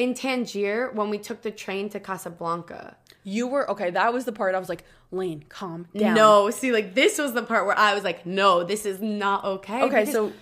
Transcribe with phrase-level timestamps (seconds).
[0.00, 2.96] in Tangier when we took the train to Casablanca.
[3.22, 3.90] You were okay.
[3.90, 6.14] That was the part I was like, Layne, calm down.
[6.14, 9.44] No, see, like this was the part where I was like, no, this is not
[9.44, 9.82] okay.
[9.82, 10.32] Okay, Because so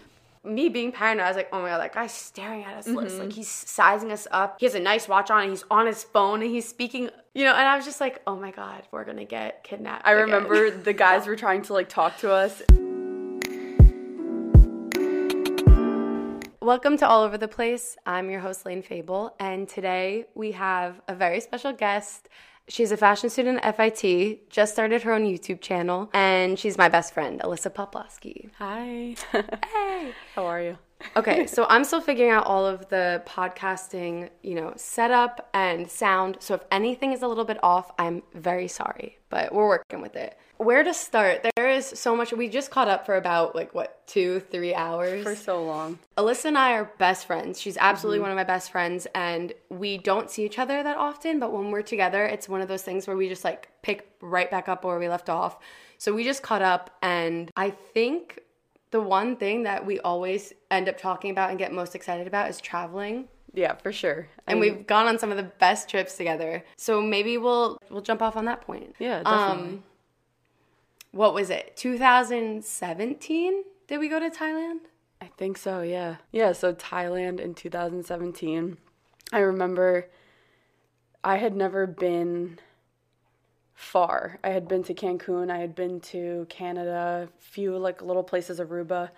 [0.44, 2.86] me being paranoid, I was like, oh my god, that guy's staring at us.
[2.86, 3.18] Mm-hmm.
[3.18, 4.58] Like he's sizing us up.
[4.60, 7.10] He has a nice watch on, and he's on his phone, and he's speaking.
[7.34, 10.06] You know, and I was just like, oh my god, we're gonna get kidnapped.
[10.06, 10.26] I again.
[10.26, 12.62] remember the guys were trying to like talk to us.
[16.68, 17.96] Welcome to All Over the Place.
[18.04, 22.28] I'm your host, Layne Fable, and today we have a very special guest.
[22.68, 26.90] She's a fashion student at FIT, just started her own YouTube channel, and she's my
[26.90, 28.50] best friend, Alyssa Poplaski.
[28.58, 29.16] Hi.
[29.32, 30.12] Hey!
[30.34, 30.76] How are you?
[31.16, 36.36] Okay, so I'm still figuring out all of the podcasting, you know, setup and sound.
[36.40, 40.16] So if anything is a little bit off, I'm very sorry, but we're working with
[40.16, 40.36] it.
[40.58, 41.46] Where to start?
[41.54, 42.32] There is so much.
[42.32, 45.22] We just caught up for about like what two, three hours.
[45.22, 46.00] For so long.
[46.16, 47.60] Alyssa and I are best friends.
[47.60, 51.38] She's absolutely one of my best friends, and we don't see each other that often.
[51.38, 54.50] But when we're together, it's one of those things where we just like pick right
[54.50, 55.58] back up where we left off.
[55.96, 58.40] So we just caught up, and I think
[58.90, 62.50] the one thing that we always end up talking about and get most excited about
[62.50, 63.28] is traveling.
[63.54, 64.28] Yeah, for sure.
[64.46, 66.64] And we've gone on some of the best trips together.
[66.76, 68.94] So maybe we'll we'll jump off on that point.
[68.98, 69.74] Yeah, definitely.
[69.74, 69.84] Um,
[71.12, 71.76] what was it?
[71.76, 73.64] 2017?
[73.86, 74.80] Did we go to Thailand?
[75.20, 76.16] I think so, yeah.
[76.30, 78.78] Yeah, so Thailand in 2017.
[79.32, 80.08] I remember
[81.24, 82.58] I had never been
[83.74, 84.38] far.
[84.42, 88.60] I had been to Cancun, I had been to Canada, a few like little places
[88.60, 89.10] Aruba,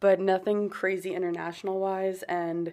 [0.00, 2.72] but nothing crazy international wise and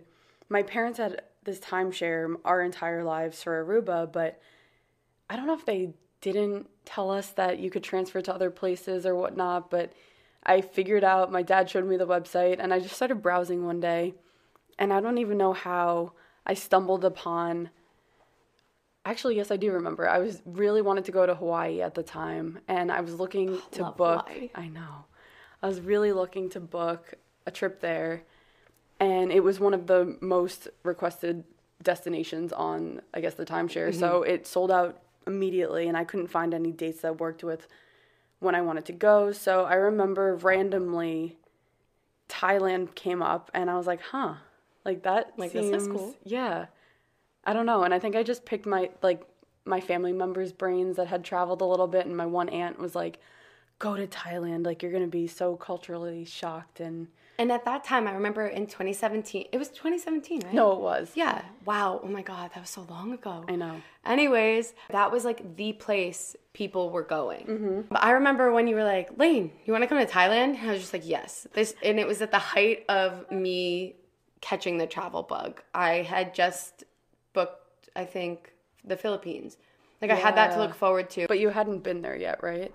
[0.50, 4.40] my parents had this timeshare our entire lives for Aruba, but
[5.30, 5.94] I don't know if they
[6.24, 9.92] didn't tell us that you could transfer to other places or whatnot, but
[10.46, 13.80] I figured out, my dad showed me the website, and I just started browsing one
[13.80, 14.14] day.
[14.80, 16.14] And I don't even know how
[16.46, 17.70] I stumbled upon.
[19.06, 20.10] Actually, yes, I do remember.
[20.10, 23.60] I was really wanted to go to Hawaii at the time, and I was looking
[23.72, 24.28] to book.
[24.28, 24.50] Hawaii.
[24.56, 25.06] I know.
[25.62, 28.24] I was really looking to book a trip there,
[29.00, 31.44] and it was one of the most requested
[31.82, 33.94] destinations on, I guess, the timeshare.
[33.94, 34.32] So mm-hmm.
[34.32, 37.68] it sold out immediately, and I couldn't find any dates that worked with
[38.40, 39.32] when I wanted to go.
[39.32, 41.38] So I remember randomly
[42.30, 44.36] Thailand came up, and I was like, huh,
[44.86, 45.34] like that.
[45.38, 46.16] Like, this is seems- cool.
[46.24, 46.68] Yeah.
[47.46, 47.84] I don't know.
[47.84, 49.22] And I think I just picked my, like,
[49.66, 52.96] my family members' brains that had traveled a little bit, and my one aunt was
[52.96, 53.20] like,
[53.80, 54.66] go to Thailand.
[54.66, 56.80] Like, you're going to be so culturally shocked.
[56.80, 57.08] And
[57.40, 60.54] And at that time, I remember in 2017, it was 2017, right?
[60.54, 61.12] no, it was.
[61.16, 61.42] Yeah.
[61.66, 62.00] Wow.
[62.04, 62.52] Oh my God.
[62.54, 63.44] That was so long ago.
[63.48, 63.82] I know.
[64.06, 67.46] Anyways, that was like the place people were going.
[67.46, 67.82] Mm-hmm.
[67.90, 70.58] But I remember when you were like, Layne, you want to come to Thailand?
[70.58, 71.48] And I was just like, yes.
[71.54, 73.96] This, and it was at the height of me
[74.42, 75.62] catching the travel bug.
[75.74, 76.84] I had just
[77.34, 79.58] booked, I think, the Philippines.
[80.02, 81.28] Like I had that to look forward to.
[81.28, 82.74] But you hadn't been there yet, right?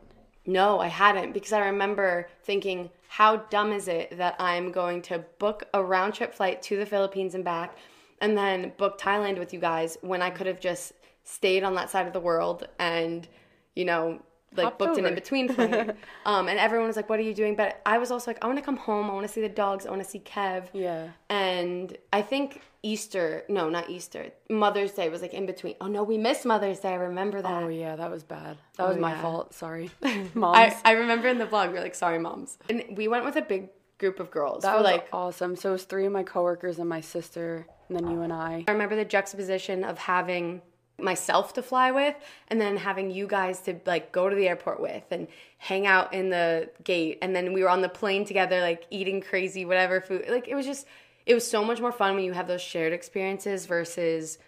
[0.48, 5.18] No, I hadn't because I remember thinking, how dumb is it that I'm going to
[5.38, 7.76] book a round trip flight to the Philippines and back
[8.22, 11.90] and then book Thailand with you guys when I could have just stayed on that
[11.90, 13.28] side of the world and,
[13.76, 14.22] you know,
[14.56, 15.90] like Hopped booked an in between flight.
[16.26, 17.54] um, and everyone was like, what are you doing?
[17.54, 19.10] But I was also like, I want to come home.
[19.10, 19.86] I want to see the dogs.
[19.86, 20.68] I want to see Kev.
[20.72, 21.08] Yeah.
[21.28, 25.74] And I think Easter, no, not Easter, Mother's Day was like in between.
[25.80, 26.90] Oh no, we missed Mother's Day.
[26.90, 27.62] I remember that.
[27.62, 28.56] Oh, yeah, that was bad.
[28.76, 29.22] That was my yeah.
[29.22, 29.54] fault.
[29.54, 29.90] Sorry.
[30.34, 30.56] Moms.
[30.56, 32.58] I, I remember in the vlog, we were like, sorry, moms.
[32.70, 34.62] And we went with a big group of girls.
[34.62, 35.56] that for was like, awesome.
[35.56, 38.64] So it was three of my coworkers and my sister, and then you and I.
[38.66, 40.62] I remember the juxtaposition of having
[40.98, 42.14] myself to fly with
[42.48, 45.28] and then having you guys to like go to the airport with and
[45.58, 47.18] hang out in the gate.
[47.22, 50.24] And then we were on the plane together, like eating crazy, whatever food.
[50.28, 50.86] Like it was just,
[51.26, 54.38] it was so much more fun when you have those shared experiences versus,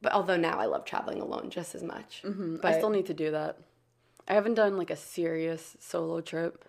[0.00, 2.22] but although now I love traveling alone just as much.
[2.24, 2.56] Mm-hmm.
[2.64, 3.58] I still need to do that.
[4.28, 6.64] I haven't done like a serious solo trip.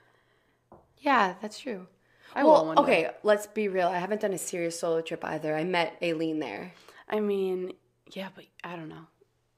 [1.00, 1.88] yeah, that's true.
[2.36, 2.82] I well, will one day.
[2.82, 3.88] okay, let's be real.
[3.88, 5.56] I haven't done a serious solo trip either.
[5.56, 6.74] I met Aileen there.
[7.08, 7.74] I mean,
[8.12, 9.08] yeah, but I don't know.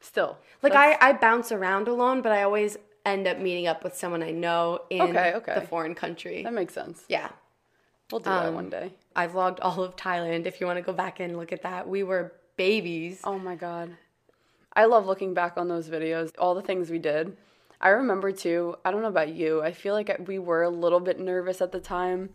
[0.06, 3.96] Still, Like I, I bounce around alone, but I always end up meeting up with
[3.96, 5.56] someone I know in Okay, okay.
[5.56, 6.44] the foreign country.
[6.44, 7.04] that makes sense.
[7.10, 7.30] Yeah.
[8.12, 8.94] We'll do that Um, one day.
[9.16, 10.46] I vlogged all of Thailand.
[10.46, 13.20] If you want to go back and look at that, we were babies.
[13.24, 13.98] Oh my god,
[14.74, 16.32] I love looking back on those videos.
[16.38, 17.36] All the things we did.
[17.82, 18.76] I remember too.
[18.86, 19.62] I don't know about you.
[19.64, 22.30] I feel like we were a little bit nervous at the time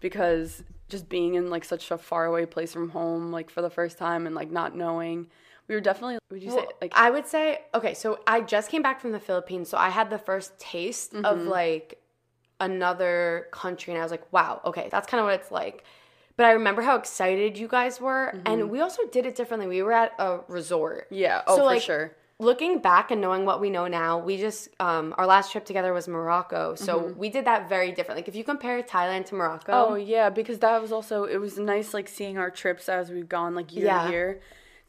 [0.00, 3.98] because just being in like such a faraway place from home, like for the first
[3.98, 5.28] time, and like not knowing.
[5.72, 6.18] We were definitely.
[6.30, 7.94] Would you say like I would say okay.
[7.94, 11.24] So I just came back from the Philippines, so I had the first taste of
[11.38, 11.48] Mm-hmm.
[11.48, 11.98] like
[12.60, 15.84] another country, and I was like, wow, okay, that's kind of what it's like.
[16.36, 18.46] But I remember how excited you guys were, Mm-hmm.
[18.46, 19.66] and we also did it differently.
[19.66, 21.06] We were at a resort.
[21.10, 22.12] Yeah, oh, So, for like, sure.
[22.38, 25.92] Looking back and knowing what we know now, we just um, our last trip together
[25.94, 28.18] was Morocco, so we did that very different.
[28.18, 29.92] Like if you compare Thailand to Morocco, Mm-hmm.
[29.92, 33.28] Oh yeah, because that was also it was nice like seeing our trips as we've
[33.28, 34.06] gone like year Yeah.
[34.06, 34.40] to year.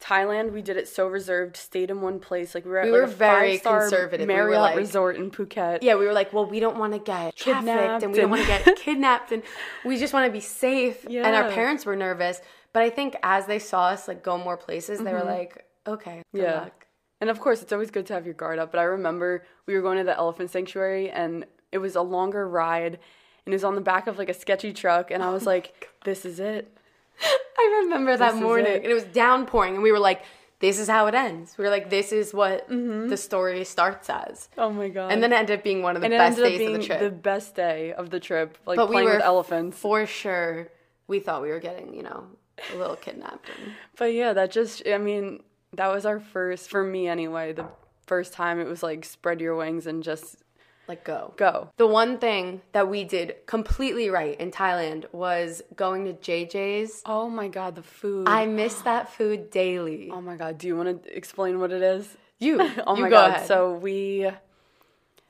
[0.04, 2.54] Thailand, we did it so reserved, stayed in one place.
[2.54, 4.28] Like we were at We like were a very conservative.
[4.28, 5.78] We were Marriott like- resort in Phuket.
[5.82, 8.42] yeah, we were like, well, we don't want to get Kidnapped and we don't want
[8.42, 9.42] to get kidnapped and
[9.84, 11.06] we just want to be safe.
[11.08, 11.26] Yeah.
[11.26, 12.40] And our parents were nervous,
[12.74, 16.22] but I think as they saw us like go more places, they were like, okay,
[16.34, 16.50] good Mm-hmm.
[16.50, 16.60] Yeah.
[16.60, 16.86] luck.
[17.22, 18.70] And of course, it's always good to have your guard up.
[18.72, 22.46] But I remember we were going to the elephant sanctuary, and it was a longer
[22.46, 22.98] ride,
[23.46, 25.88] and it was on the back of like a sketchy truck, and I was like,
[26.04, 26.76] "This is it."
[27.58, 28.82] I remember that This morning, it.
[28.82, 30.22] and it was downpouring, and we were like,
[30.60, 33.08] "This is how it ends." We were like, "This is what mm-hmm.
[33.08, 35.12] the story starts as," Oh my god!
[35.12, 36.58] and then it ended up being one of the and it best ended up days
[36.58, 37.00] being of the trip.
[37.00, 39.78] the best day of the trip, like but we playing were with elephants.
[39.78, 40.68] for sure.
[41.06, 42.24] We thought we were getting, you know,
[42.72, 43.48] a little kidnapped.
[43.48, 45.42] And But yeah, that just, I mean,
[45.74, 47.66] that was our first, for me anyway, the
[48.06, 50.42] first time it was like spread your wings and just
[50.86, 51.32] like, go.
[51.36, 51.70] go.
[51.76, 57.02] The one thing that we did completely right in Thailand was going to JJ's.
[57.06, 58.28] Oh my god, the food.
[58.28, 60.10] I miss that food daily.
[60.12, 62.16] oh my god, do you want to explain what it is?
[62.38, 63.30] You, oh you my go god.
[63.30, 63.46] ahead.
[63.46, 64.30] So we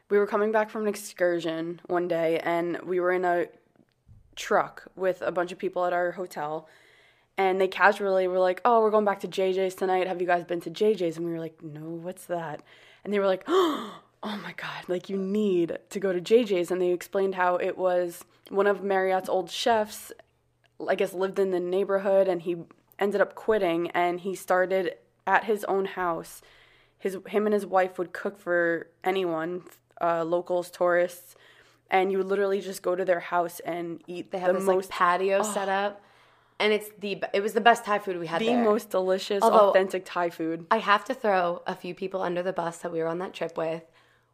[0.08, 3.46] we were coming back from an excursion one day and we were in a
[4.36, 6.68] truck with a bunch of people at our hotel
[7.36, 10.06] and they casually were like, "Oh, we're going back to JJ's tonight.
[10.06, 12.62] Have you guys been to JJ's?" And we were like, "No, what's that?"
[13.02, 16.81] And they were like, "Oh my god, like you need to go to JJ's." And
[16.81, 20.12] they explained how it was one of Marriott's old chefs
[20.88, 22.56] I guess lived in the neighborhood and he
[22.99, 24.94] ended up quitting and he started
[25.26, 26.43] at his own house.
[26.99, 29.62] His him and his wife would cook for anyone,
[30.00, 31.35] uh, locals, tourists,
[31.91, 34.65] and you would literally just go to their house and eat they have the this
[34.67, 36.00] most like patio set up,
[36.59, 38.65] and it's the it was the best Thai food we had the there.
[38.65, 40.67] most delicious, Although- authentic Thai food.
[40.71, 43.35] I have to throw a few people under the bus that we were on that
[43.35, 43.82] trip with.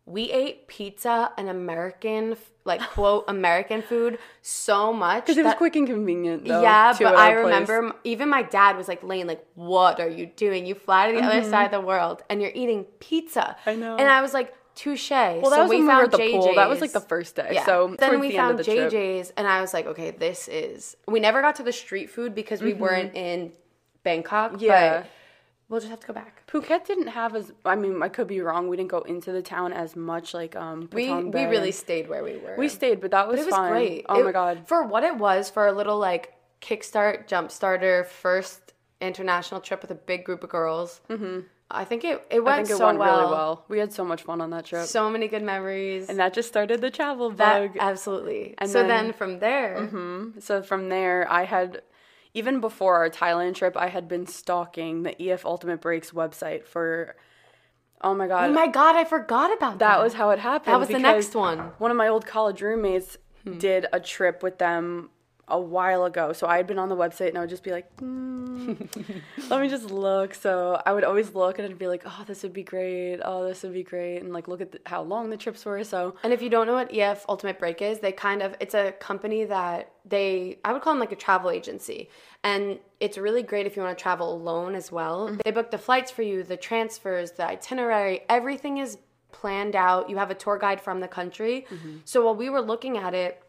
[0.06, 5.58] We ate pizza and American, like quote American food, so much Because it was that-
[5.58, 6.44] quick and convenient.
[6.46, 7.44] Though, yeah, but I place.
[7.44, 10.66] remember m- even my dad was like, Layne, like, what are you doing?
[10.66, 13.56] You fly to the other side of the world and you're eating pizza.
[13.60, 13.70] Mm-hmm.
[13.70, 13.96] I know.
[13.96, 15.10] And I was like, touche.
[15.10, 16.54] Well, that was we were at the pool.
[16.56, 17.50] That was like the first day.
[17.52, 17.66] Yeah.
[17.66, 18.92] So then we the end found of the trip.
[18.92, 20.96] JJ's, and I was like, okay, this is.
[21.06, 23.52] We never got to the street food because we weren't in
[24.02, 24.52] Bangkok.
[24.54, 24.64] Mm-hmm.
[24.64, 25.00] Yeah.
[25.02, 25.06] but
[25.70, 26.42] we'll just have to go back.
[26.52, 27.50] Phuket didn't have as.
[27.64, 28.68] I mean, I could be wrong.
[28.68, 30.34] We didn't go into the town as much.
[30.34, 32.56] Like um, We Patong we Bay really stayed where we were.
[32.58, 33.70] we stayed, but that was But it was fun.
[33.70, 34.04] great.
[34.10, 34.64] Oh It- my god.
[34.66, 39.94] For what it was, for a little like kickstart, jumpstarter, first international trip with a
[39.94, 41.00] big group of girls.
[41.08, 41.40] Mm-hmm.
[41.72, 43.20] I think it it went I think it so went well.
[43.20, 43.64] really well.
[43.68, 44.86] We had so much fun on that trip.
[44.86, 46.08] So many good memories.
[46.08, 47.76] and that just started the travel that bug.
[47.80, 48.56] absolutely.
[48.58, 49.88] And so then, then- from there,
[50.40, 51.80] so from there, I had,
[52.34, 57.16] even before our Thailand trip, I had been stalking the EF Ultimate Breaks website for,
[58.02, 59.96] oh my god, oh my god, I forgot about that.
[59.96, 60.72] that was how it happened.
[60.74, 61.58] That was the next one.
[61.78, 63.56] One of my old college roommates Hmm.
[63.58, 65.08] did a trip with them
[65.50, 66.32] a while ago.
[66.32, 68.74] So I had been on the website and I would just be like, hmm,
[69.48, 70.34] let me just look.
[70.34, 73.20] So I would always look and I'd be like, oh, this would be great.
[73.24, 74.18] Oh, this would be great.
[74.18, 75.82] And like look at the, how long the trips were.
[75.84, 78.74] So And if you don't know what EF Ultimate Break is, they kind of it's
[78.74, 82.08] a company that they I would call them like a travel agency.
[82.42, 85.36] And it's really great if you want to travel alone as well.
[85.44, 88.98] They book the flights for you, the transfers, the itinerary, everything is
[89.32, 90.10] planned out.
[90.10, 91.66] You have a tour guide from the country.
[92.04, 93.42] So while we were looking at it,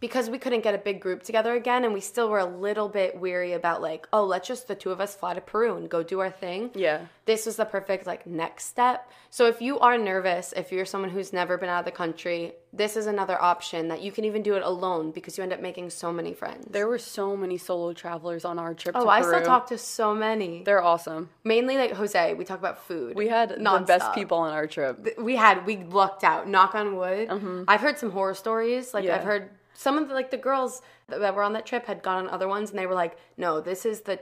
[0.00, 2.88] because we couldn't get a big group together again and we still were a little
[2.88, 5.88] bit weary about like, oh, let's just the two of us fly to Peru and
[5.88, 7.06] go do our thing yeah.
[7.26, 9.10] this was the perfect like next step.
[9.30, 12.52] So if you are nervous, if you're someone who's never been out of the country,
[12.72, 15.60] this is another option that you can even do it alone because you end up
[15.60, 16.66] making so many friends.
[16.70, 19.32] There were so many solo travelers on our trip oh, I Peru.
[19.32, 20.62] still talk to so many.
[20.62, 21.30] They're awesome.
[21.44, 22.34] Mainly like Jose.
[22.34, 23.16] We talk about food.
[23.16, 25.18] We had the best people on our trip.
[25.18, 26.48] We had we lucked out.
[26.48, 27.64] Knock on wood.
[27.66, 28.94] I've heard some horror stories.
[28.94, 29.08] Like Mm-hmm.
[29.08, 29.16] Yeah.
[29.16, 32.24] I've heard some of the like the girls that were on that trip had gone
[32.24, 34.18] on other ones and they were like, no, this is the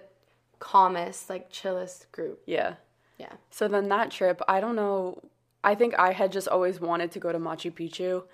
[0.59, 2.43] calmest, like chillest group.
[2.45, 2.75] Yeah.
[3.17, 3.33] Yeah.
[3.51, 5.23] So then that trip, I don't know.
[5.65, 8.25] I think I had just always wanted to go to Machu Picchu.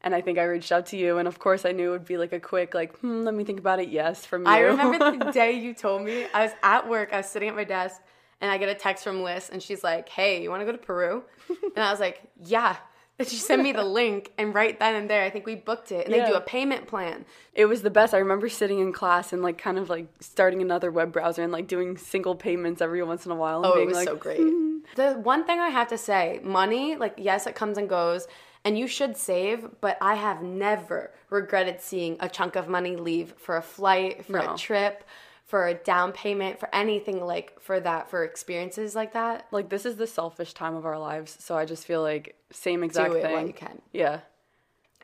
[0.00, 1.18] And I think I reached out to you.
[1.18, 3.44] And of course, I knew it would be like a quick, like, hmm, let me
[3.44, 3.88] think about it.
[3.88, 4.50] Yes, from you.
[4.50, 6.26] I remember the day you told me.
[6.34, 7.10] I was at work.
[7.12, 8.02] I was sitting at my desk,
[8.40, 10.72] and I get a text from Liz, and she's like, "Hey, you want to go
[10.72, 12.76] to Peru?" And I was like, "Yeah."
[13.28, 16.06] She sent me the link, and right then and there, I think we booked it.
[16.06, 17.24] And they do a payment plan.
[17.54, 18.14] it was the best.
[18.14, 21.52] I remember sitting in class and like kind of like starting another web browser and
[21.52, 23.58] like doing single payments every once in a while.
[23.64, 24.40] And Oh, it being was like, so great.
[24.96, 28.26] The one thing I have to say, money, like yes, it comes and goes,
[28.64, 33.34] And you should save, but I have never regretted seeing a chunk of money leave
[33.38, 34.54] for a flight, for No.
[34.54, 35.04] a trip,
[35.44, 39.46] for a down payment, for anything like for that, for experiences like that.
[39.50, 42.82] Like this is the selfish time of our lives, so I just feel like same
[42.82, 43.32] exact Do it thing.
[43.32, 43.82] while you can.
[43.92, 44.20] Yeah.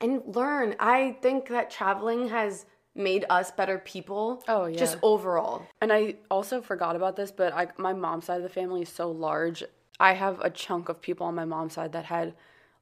[0.00, 0.76] And learn.
[0.78, 4.42] I think that traveling has made us better people.
[4.48, 4.78] Oh, yeah.
[4.78, 5.66] Just overall.
[5.80, 8.88] And I also forgot about this, but I my mom's side of the family is
[8.88, 9.64] so large.
[10.00, 12.34] I have a chunk of people on my mom's side that had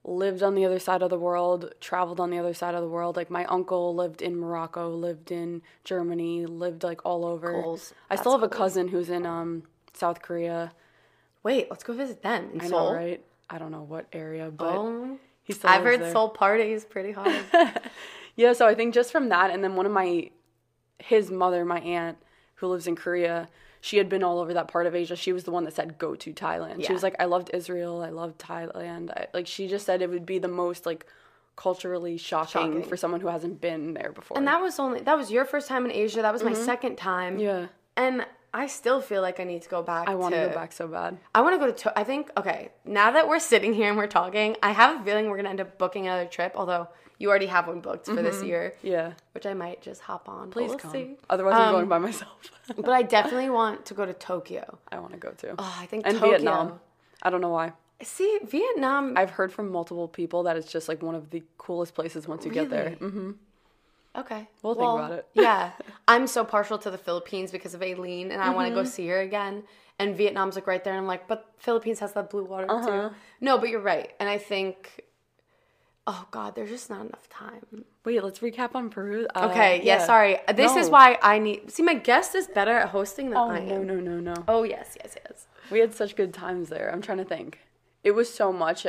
[0.07, 2.89] lived on the other side of the world, traveled on the other side of the
[2.89, 3.17] world.
[3.17, 7.53] Like my uncle lived in Morocco, lived in Germany, lived like all over.
[7.53, 7.93] Goals.
[8.09, 10.73] I still have That's a cousin who's in um South Korea.
[11.43, 12.91] Wait, let's go visit them in I Seoul.
[12.91, 13.21] know, right?
[13.51, 16.13] I don't know what area, but Oh, he still I've heard there.
[16.13, 17.45] Seoul party is pretty hard.
[18.37, 20.31] Yeah, so I think just from that, and then one of my,
[20.99, 22.19] his mother, my aunt,
[22.57, 23.49] who lives in Korea,
[23.87, 25.15] she had been all over that part of Asia.
[25.15, 26.85] She was the one that said go to Thailand.
[26.85, 29.11] She was like, I loved Israel, I loved Thailand.
[29.13, 31.07] I, like she just said it would be the most like
[31.55, 32.83] culturally shocking, Shocking.
[32.83, 34.37] for someone who hasn't been there before.
[34.37, 36.21] and that was only that was your first time in Asia.
[36.23, 37.35] That was my second time.
[37.35, 37.43] Mm-hmm.
[37.43, 37.67] yeah,
[37.97, 40.09] And I still feel like I need to go back.
[40.09, 41.17] I want to to go back so bad.
[41.35, 41.73] I want to go to.
[41.85, 42.71] To- I think okay.
[42.85, 45.61] Now that we're sitting here and we're talking, I have a feeling we're gonna end
[45.61, 46.53] up booking another trip.
[46.57, 50.29] Although you already have one booked for this year, Yeah, which I might just hop
[50.29, 50.51] on.
[50.51, 50.91] please we'll come.
[50.93, 51.17] see.
[51.31, 52.51] Otherwise, I'm Um, going by myself.
[52.77, 54.79] But I definitely want to go to Tokyo.
[54.91, 55.55] I want to go too.
[55.59, 56.31] Oh, I think and Tokyo.
[56.39, 56.81] Vietnam.
[57.23, 57.73] I don't know why.
[58.03, 59.15] See, Vietnam.
[59.17, 62.45] I've heard from multiple people that it's just like one of the coolest places once
[62.45, 62.97] you get there.
[63.01, 63.13] Really?
[63.13, 63.31] hmm
[64.17, 64.49] Okay.
[64.63, 65.27] We'll think about it.
[65.35, 65.73] yeah.
[66.09, 68.85] I'm so partial to the Philippines because of Aileen and I want to Mm-hmm.
[68.85, 69.65] go see her again.
[69.99, 70.93] And Vietnam's like right there.
[70.95, 72.87] And I'm like, but Philippines has that blue water Uh-huh.
[73.11, 73.15] too.
[73.41, 74.13] No, but you're right.
[74.21, 75.05] And I think,
[76.07, 77.85] oh God, there's just not enough time.
[78.05, 79.27] Wait, let's recap on Peru.
[79.35, 79.81] Uh, Okay.
[79.83, 79.99] yeah.
[80.05, 80.39] Sorry.
[80.55, 83.59] This is why I need, see, my guest is better at hosting than Oh I
[83.59, 83.69] am.
[83.87, 84.45] no no no no!
[84.47, 85.47] Oh, yes, yes, yes.
[85.71, 86.91] We had such good times there.
[86.93, 87.59] I'm trying to think.
[88.05, 88.87] It was so much.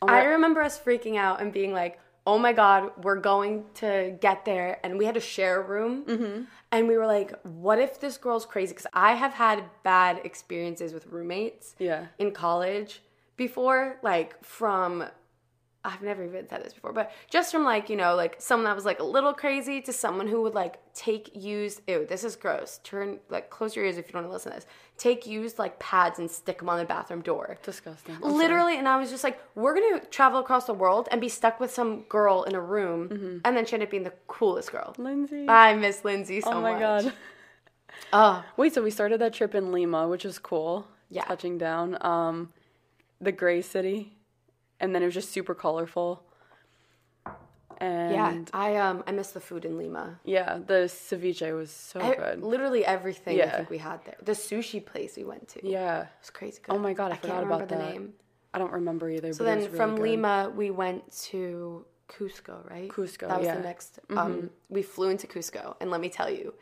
[0.00, 4.16] Oh I remember us freaking out and being like, "Oh my god, we're going to
[4.20, 6.04] get there," and we had to share a room.
[6.06, 6.42] Mm-hmm.
[6.72, 10.94] And we were like, "What if this girl's crazy?" Because I have had bad experiences
[10.94, 12.06] with roommates yeah.
[12.18, 13.02] in college
[13.36, 15.04] before, like from.
[15.90, 18.76] I've never even said this before, but just from like, you know, like someone that
[18.76, 22.36] was like a little crazy to someone who would like take used, ew, this is
[22.36, 22.78] gross.
[22.84, 24.66] Turn, like, close your ears if you don't want to listen to this.
[24.98, 27.56] Take used like pads and stick them on the bathroom door.
[27.62, 28.16] Disgusting.
[28.16, 28.34] I'm sorry.
[28.34, 31.58] Literally, and I was just like, we're gonna travel across the world and be stuck
[31.60, 33.38] with some girl in a room, Mm-hmm.
[33.44, 34.94] and then she ended up being the coolest girl.
[34.98, 35.46] Lindsay.
[35.48, 36.56] I miss Lindsay so much.
[36.56, 37.04] oh my much.
[37.04, 37.12] god.
[38.12, 40.86] Oh, Wait, so we started that trip in Lima, which was cool.
[41.10, 41.24] Yeah.
[41.24, 41.96] Touching down.
[42.04, 42.52] Um,
[43.20, 44.12] the Gray City,
[44.80, 46.22] and then it was just super colorful.
[47.80, 48.32] And yeah.
[48.32, 50.18] yeah, I um I miss the food in Lima.
[50.24, 52.42] Yeah, the ceviche was so I- good.
[52.42, 54.16] literally everything I think we had there.
[54.22, 55.66] The sushi place we went to.
[55.68, 56.00] yeah.
[56.02, 56.74] It was crazy good.
[56.74, 57.92] Oh my God, I can't forgot about the that.
[57.92, 58.14] name.
[58.52, 59.32] I don't remember either.
[59.32, 60.02] So then really from good.
[60.02, 62.88] Lima we went to Cusco, right?
[62.88, 63.52] Cusco, That was yeah.
[63.52, 63.62] Mm-hmm.
[63.62, 64.00] the next.
[64.16, 66.54] Um, we flew into Cusco, and let me tell you,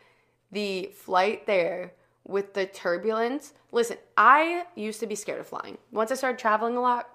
[0.51, 1.93] the flight there
[2.25, 3.53] with the turbulence.
[3.71, 5.77] Listen, I used to be scared of flying.
[5.91, 7.09] Once I started traveling a lot,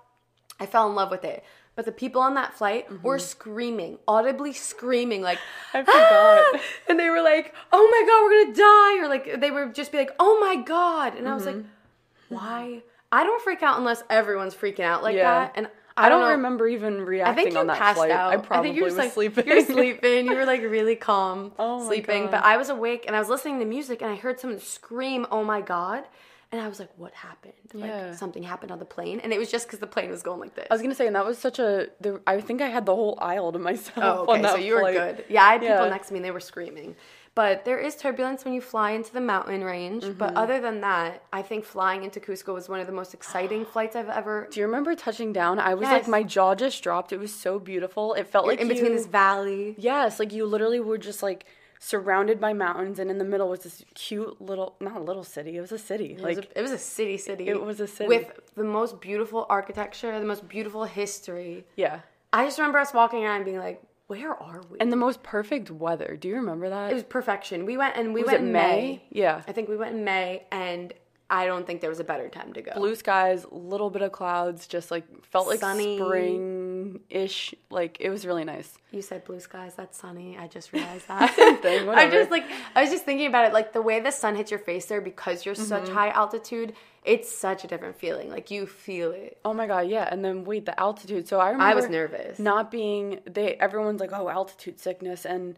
[0.62, 1.42] I fell in love with it.
[1.74, 5.38] But the people on that flight were screaming, audibly screaming, like,
[5.72, 5.78] Mm-hmm.
[5.78, 6.44] I forgot.
[6.54, 9.74] "Ah!" and they were like, "Oh my god, we're gonna die!" Or like they would
[9.74, 12.34] just be like, "Oh my god!" And I was like, Mm-hmm.
[12.34, 15.30] "Why?" I don't freak out unless everyone's freaking out like Yeah.
[15.46, 15.52] that.
[15.56, 15.66] And
[15.96, 16.28] I, I don't know.
[16.30, 18.10] remember even reacting I think you on that passed flight.
[18.10, 18.32] out.
[18.32, 19.46] I probably think you were was like, sleeping.
[19.46, 20.26] You were sleeping.
[20.26, 22.22] You were like really calm, Oh sleeping.
[22.24, 22.30] God.
[22.32, 25.26] But I was awake and I was listening to music and I heard someone scream,
[25.30, 26.04] "Oh my god!"
[26.52, 27.54] And I was like, "What happened?
[27.74, 28.08] Yeah.
[28.08, 30.38] Like something happened on the plane." And it was just because the plane was going
[30.38, 30.66] like this.
[30.70, 31.88] I was gonna say, and that was such a.
[32.00, 33.96] There, I think I had the whole aisle to myself.
[33.98, 34.48] Oh, on okay.
[34.50, 35.24] So you were good.
[35.30, 36.94] Yeah, I had people next to me and they were screaming.
[37.34, 40.02] But there is turbulence when you fly into the mountain range.
[40.04, 40.18] Mm-hmm.
[40.18, 43.64] But other than that, I think flying into Cusco was one of the most exciting
[43.72, 44.48] flights I've ever.
[44.50, 45.58] Do you remember touching down?
[45.58, 45.92] I was Yes.
[46.02, 47.10] like, my jaw just dropped.
[47.10, 48.12] It was so beautiful.
[48.12, 49.74] It felt like in between you- this valley.
[49.78, 51.46] Yes, like you literally were just like
[51.84, 55.56] surrounded by mountains, and in the middle was this cute little, not a little city.
[55.56, 56.12] It was a city.
[56.12, 57.48] It like was, a, it was a city, city.
[57.48, 58.06] It was a city.
[58.06, 61.64] with the most beautiful architecture, the most beautiful history.
[61.76, 62.00] yeah,
[62.32, 65.24] I just remember us walking around and being like, "Where are we?" and the most
[65.24, 66.16] perfect weather.
[66.18, 66.92] Do you remember that?
[66.92, 67.66] it was perfection.
[67.66, 68.60] We went and we Was went in May?
[68.60, 69.02] May.
[69.10, 69.42] Yeah.
[69.48, 70.92] I think we went in May, and
[71.34, 72.72] I don't think there was a better time to go.
[72.74, 75.96] Blue skies, little bit of clouds, just like felt like Sunny.
[75.98, 77.54] spring ish.
[77.70, 78.70] Like it was really nice.
[78.90, 79.74] You said blue skies.
[79.74, 80.36] That's sunny.
[80.36, 81.34] I just realized that.
[81.62, 84.36] Thing, I just like I was just thinking about it, like the way the sun
[84.36, 85.94] hits your face there because you're such Mm-hmm.
[85.94, 86.74] high altitude.
[87.02, 88.28] It's such a different feeling.
[88.30, 89.38] Like you feel it.
[89.44, 90.06] Oh my god, yeah.
[90.12, 91.26] And then wait, the altitude.
[91.28, 92.38] So I remember I was nervous.
[92.38, 95.56] not being they everyone's like, "Oh, altitude sickness." And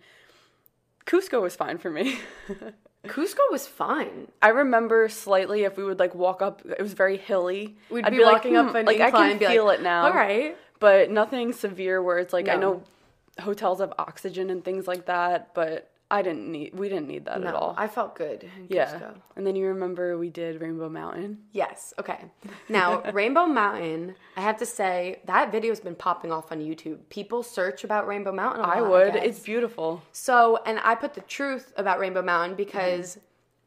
[1.05, 2.17] Cusco was fine for me.
[3.07, 4.29] Cusco was fine.
[4.43, 7.77] I remember slightly if we would like walk up, it was very hilly.
[7.91, 9.81] We'd I'd be, like, walking up "Hmm," an like I can and be feel like,
[9.81, 10.07] it now.
[10.07, 10.57] All right.
[10.81, 12.83] but nothing severe where it's like I know
[13.41, 17.41] hotels have oxygen and things like that, but I didn't need we didn't need that
[17.41, 17.75] No, at all.
[17.77, 18.45] I felt good.
[18.45, 18.87] In yeah.
[18.87, 19.15] Cusco.
[19.35, 21.39] And then you remember we did Rainbow Mountain.
[21.51, 21.93] Yes.
[21.99, 22.21] Okay.
[22.69, 26.99] Now, Rainbow Mountain, I have to say that video's been popping off on YouTube.
[27.09, 28.65] People search about Rainbow Mountain.
[28.65, 29.13] a I lot, I would.
[29.15, 29.25] guess.
[29.25, 30.03] It's beautiful.
[30.13, 33.21] so, and I put the truth about Rainbow Mountain because, mm-hmm.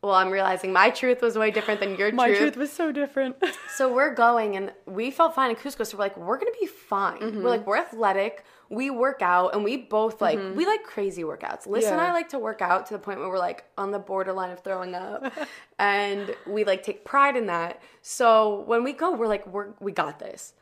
[0.07, 2.39] Well, I'm realizing my truth was way different than your My truth.
[2.39, 3.35] My truth was so different.
[3.77, 5.85] So we're going, and we felt fine in Cusco.
[5.85, 7.19] So we're like, we're gonna be fine.
[7.19, 7.43] Mm-hmm.
[7.43, 8.43] We're like, we're athletic.
[8.69, 11.67] We work out, and we both like we like crazy workouts.
[11.67, 11.81] Mm-hmm.
[11.81, 11.97] Yeah.
[11.97, 14.61] I like to work out to the point where we're like on the borderline of
[14.61, 15.31] throwing up,
[15.79, 17.81] and we like take pride in that.
[18.01, 20.53] So when we go, we're like, we're we got this.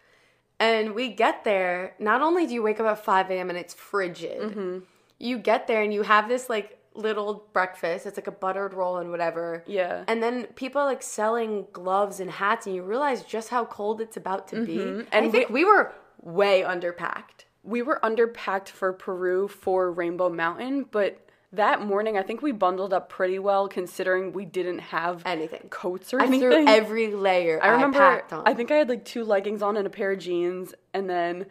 [0.59, 1.95] And we get there.
[1.99, 3.49] Not only do you wake up at 5 a.m.
[3.49, 4.77] and it's frigid, Mm-hmm.
[5.19, 8.05] you get there and you have this like little breakfast.
[8.05, 9.63] It's like a buttered roll and whatever.
[9.67, 10.03] Yeah.
[10.07, 14.01] And then people are like selling gloves and hats, and you realize just how cold
[14.01, 14.77] it's about to be.
[14.77, 15.07] Mm-hmm.
[15.11, 17.45] And I think we, were way underpacked.
[17.63, 21.21] we were underpacked for Peru for Rainbow Mountain, but
[21.53, 25.67] that morning I think we bundled up pretty well considering we didn't have Anything.
[25.69, 26.51] coats or I anything.
[26.51, 27.63] threw every layer.
[27.63, 28.43] I remember packed on.
[28.45, 31.45] I think I had like two leggings on and a pair of jeans and then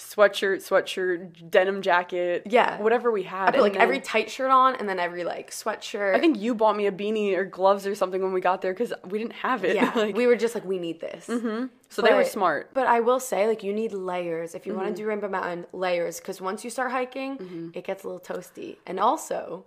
[0.00, 2.80] sweatshirt, sweatshirt, denim jacket, Yeah.
[2.80, 3.48] whatever we had.
[3.48, 6.14] I put like then- every tight shirt on, and then every like sweatshirt.
[6.14, 8.72] I think you bought me a beanie or gloves or something when we got there
[8.72, 9.76] because we didn't have it.
[9.76, 11.26] yeah, Like, we were just like, we need this.
[11.26, 12.66] so they were smart.
[12.66, 12.74] Mm-hmm.
[12.74, 15.66] But I will say, like, you need layers if you want to do Rainbow Mountain.
[15.72, 18.76] Layers, because once you start hiking, it gets a little toasty.
[18.86, 19.64] And also,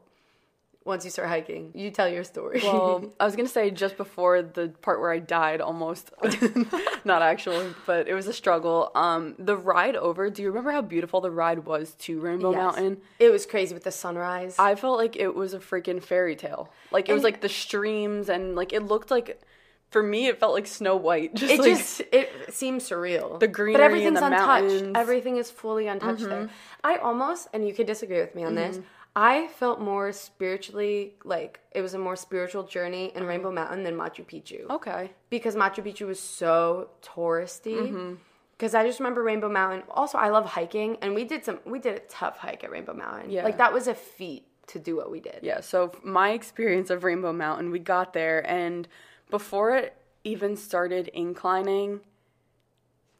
[0.86, 2.60] once you start hiking, you tell your story.
[2.64, 6.12] Well, I was gonna say just before the part where I died, almost,
[7.06, 8.92] not actually, but it was a struggle.
[8.96, 10.30] Um, the ride over.
[10.30, 12.58] Do you remember how beautiful the ride was to Rainbow Yes.
[12.58, 12.98] Mountain?
[13.20, 14.56] It was crazy with the sunrise.
[14.60, 16.70] I felt like it was a freaking fairy tale.
[16.92, 19.42] Like it was like the streams and like it looked like,
[19.90, 21.34] for me, it felt like Snow White.
[21.36, 23.40] Just it like just it seems surreal.
[23.40, 24.48] The green but greenery everything's and the untouched.
[24.48, 24.82] mountains.
[24.82, 24.96] Mm-hmm.
[24.96, 26.50] Everything is fully untouched there.
[26.84, 28.80] I almost, and you could disagree with me on this.
[29.16, 33.96] I felt more spiritually like it was a more spiritual journey in Rainbow Mountain than
[33.96, 34.70] Machu Picchu.
[34.70, 35.12] okay.
[35.30, 37.78] because Machu Picchu was so touristy.
[37.78, 38.14] Mm-hmm.
[38.58, 39.84] Because I just remember Rainbow Mountain.
[39.90, 41.60] Also, I love hiking, and we did some.
[41.66, 43.32] We did a tough hike at Rainbow Mountain.
[43.32, 43.44] Yeah.
[43.44, 45.40] like that was a feat to do what we did.
[45.42, 48.88] Yeah, so my experience of Rainbow Mountain, we got there and
[49.30, 52.02] before it even started inclining,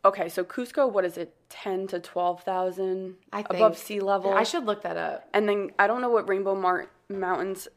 [0.06, 4.34] okay, so Cusco, what is it, 10 to 12,000 I above sea level?
[4.34, 5.30] I should look that up.
[5.36, 7.68] And then I don't know what Rainbow Mar- Mountains,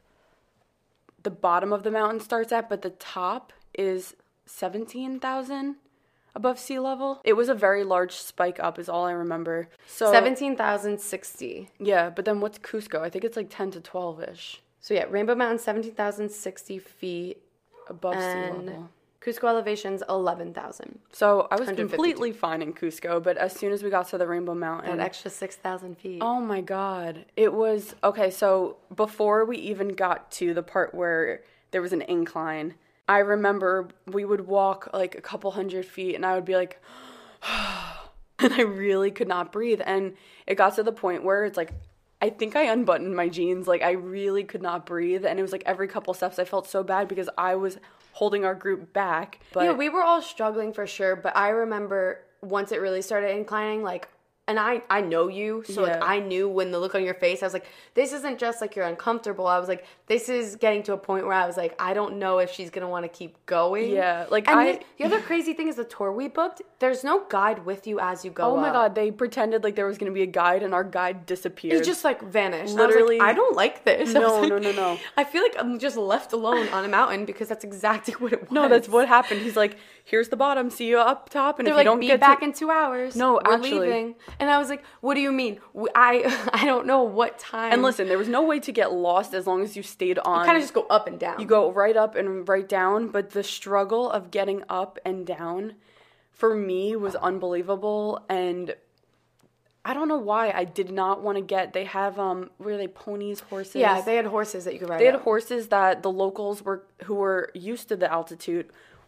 [1.22, 5.76] the bottom of the mountain starts at, but the top is 17,000
[6.34, 7.20] above sea level.
[7.22, 9.68] It was a very large spike up, is all I remember.
[9.86, 11.68] So Seventeen thousand sixty.
[11.78, 13.00] Yeah, but then what's Cusco?
[13.00, 16.78] I think it's like 10 to 12 ish So yeah, Rainbow Mountain seventeen thousand sixty
[16.78, 17.42] feet,
[17.88, 18.88] above sea level.
[19.26, 21.00] Cusco elevation's eleven thousand.
[21.10, 24.26] So I was completely fine in Cusco, but as soon as we got to the
[24.26, 24.98] Rainbow Mountain.
[24.98, 26.20] That extra six thousand feet.
[26.22, 28.30] oh my god, it was okay.
[28.30, 32.74] So before we even got to the part where there was an incline,
[33.08, 36.80] I remember we would walk like a couple hundred feet, and I would be like,
[38.38, 40.14] and I really could not breathe, and
[40.46, 41.72] it got to the point where it's like.
[42.18, 43.68] I think I unbuttoned my jeans.
[43.68, 46.66] Like I really could not breathe, and it was like every couple steps I felt
[46.66, 47.76] so bad because I was
[48.16, 49.40] holding our group back.
[49.52, 53.36] But yeah, we were all struggling for sure, but I remember once it really started
[53.36, 54.08] inclining, like,
[54.48, 57.42] and I I know you, so like I knew when the look on your face,
[57.42, 59.46] I was like, this isn't just like you're uncomfortable.
[59.46, 62.18] I was like, this is getting to a point where I was like, I don't
[62.18, 63.90] know if she's gonna want to keep going.
[63.90, 66.62] Yeah, like, and I- the, the other crazy thing is the tour we booked.
[66.78, 68.52] There's no guide with you as you go.
[68.52, 68.74] Oh my up.
[68.74, 71.74] god, they pretended like there was gonna be a guide and our guide disappeared.
[71.80, 72.72] It just like vanished.
[72.72, 74.12] And I Literally- like, I don't like this.
[74.14, 74.98] No, like, no, no, no.
[75.16, 78.42] I feel like I'm just left alone on a mountain because that's exactly what it
[78.42, 78.50] was.
[78.52, 79.40] no, that's what happened.
[79.42, 79.76] He's like,
[80.08, 82.20] here's the bottom, see you up top, and They're if like, you don't be get
[82.20, 83.16] back to- in two hours.
[83.16, 84.14] No, We're actually- leaving.
[84.38, 85.58] And I was like, what do you mean?
[85.96, 87.72] I I don't know what time.
[87.72, 90.40] and listen, there was no way to get lost as long as you stayed on.
[90.40, 91.40] You kind of just go up and down.
[91.40, 95.74] you go right up and right down, but the struggle of getting up and down
[96.30, 98.74] for me was unbelievable and
[99.84, 102.88] I don't know why I did not want to get they have um were they
[102.88, 105.00] ponies horses yeah, they had horses that you could ride.
[105.00, 105.22] They had up.
[105.22, 108.66] horses that the locals were who were used to the altitude.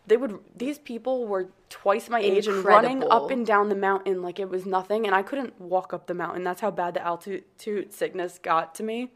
[0.09, 4.23] They would these people were twice my age and running up and down the mountain
[4.23, 6.43] like it was nothing and I couldn't walk up the mountain.
[6.45, 9.11] That's how bad the altitude sickness got to me.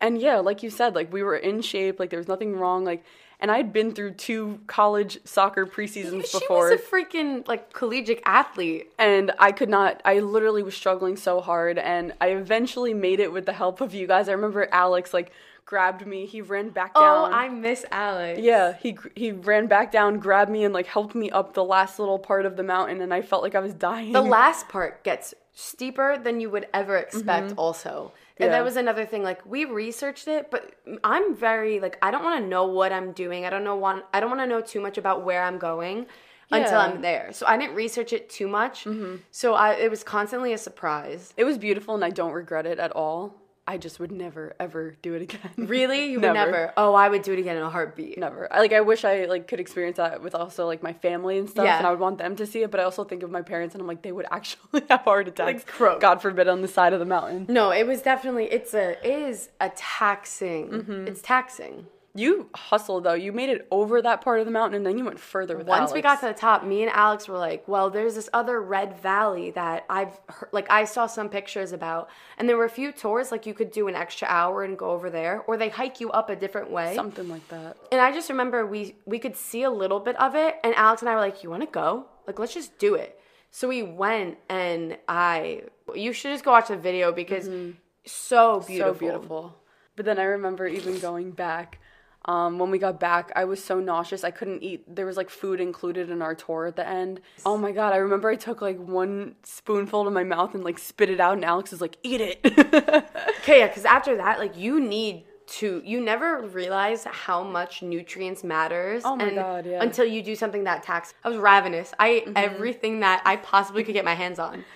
[0.00, 2.84] And yeah, like you said, like we were in shape, like there was nothing wrong,
[2.84, 3.04] like
[3.40, 8.20] and I'd been through two college soccer preseasons She before was a freaking like collegiate
[8.24, 8.90] athlete.
[8.98, 10.02] and I could not.
[10.04, 13.94] I literally was struggling so hard, and I eventually made it with the help of
[13.94, 14.28] you guys.
[14.28, 15.30] I remember Alex like
[15.68, 16.24] grabbed me.
[16.24, 17.32] He ran back oh, down.
[17.32, 17.36] Oh.
[17.36, 18.40] I miss Alex.
[18.40, 21.98] yeah, he he ran back down, grabbed me, and like helped me up the last
[21.98, 24.12] little part of the mountain, and I felt like I was dying.
[24.12, 27.58] The last part gets steeper than you would ever expect, mm-hmm.
[27.58, 28.12] also.
[28.38, 28.52] And Yeah.
[28.52, 29.22] that was another thing.
[29.22, 30.72] Like we researched it, but
[31.04, 33.44] I'm very like I don't want to know what I'm doing.
[33.44, 36.06] I don't know want I don't want to know too much about where I'm going
[36.50, 37.30] until I'm there.
[37.32, 38.84] So I didn't research it too much.
[38.84, 39.16] Mm-hmm.
[39.32, 41.34] So I it was constantly a surprise.
[41.36, 43.34] it was beautiful, and I don't regret it at all.
[43.68, 45.50] I just would never ever do it again.
[45.58, 46.50] Really, you would Never.
[46.50, 46.72] never.
[46.78, 48.16] Oh, I would do it again in a heartbeat.
[48.18, 48.50] Never.
[48.50, 48.72] I like.
[48.72, 51.76] I wish I like could experience that with also like my family and stuff, Yeah.
[51.76, 52.70] and I would want them to see it.
[52.70, 55.28] But I also think of my parents, and I'm like, they would actually have heart
[55.28, 55.46] attacks.
[55.46, 56.00] Like, croak.
[56.00, 57.44] God forbid, on the side of the mountain.
[57.48, 60.70] No, it was definitely it's a it is a taxing.
[60.70, 61.06] Mm-hmm.
[61.08, 61.86] It's taxing.
[62.14, 63.14] You hustled though.
[63.14, 65.66] You made it over that part of the mountain, and then you went further with
[65.66, 68.60] Once we got to the top, me and Alex were like, "Well, there's this other
[68.60, 72.70] red valley that I've heard, like I saw some pictures about, and there were a
[72.70, 75.68] few tours like you could do an extra hour and go over there, or they
[75.68, 77.76] hike you up a different way." something like that.
[77.92, 81.02] and I just remember we we could see a little bit of it, and Alex
[81.02, 82.06] and I were like, "You want to go?
[82.26, 85.62] Like, let's just do it." So we went, and I
[85.94, 87.72] you should just go watch the video because mm-hmm.
[88.04, 88.94] so beautiful.
[88.94, 89.56] So beautiful.
[89.94, 91.78] But then I remember even going back.
[92.28, 94.22] Um, when we got back, I was so nauseous.
[94.22, 94.84] I couldn't eat.
[94.94, 97.22] There was like food included in our tour at the end.
[97.46, 97.94] Oh my god!
[97.94, 101.34] I remember I took like one spoonful to my mouth and like spit it out,
[101.34, 102.40] and Alex is like, "Eat it."
[103.48, 105.80] Okay, yeah, because after that, like you need to.
[105.82, 109.04] You never realize how much nutrients matters.
[109.06, 109.72] Oh my and- God, yeah.
[109.72, 109.82] Mm-hmm.
[109.84, 111.14] Until you do something that tax.
[111.24, 111.94] I was ravenous.
[111.98, 114.66] I ate everything that I possibly could get my hands on.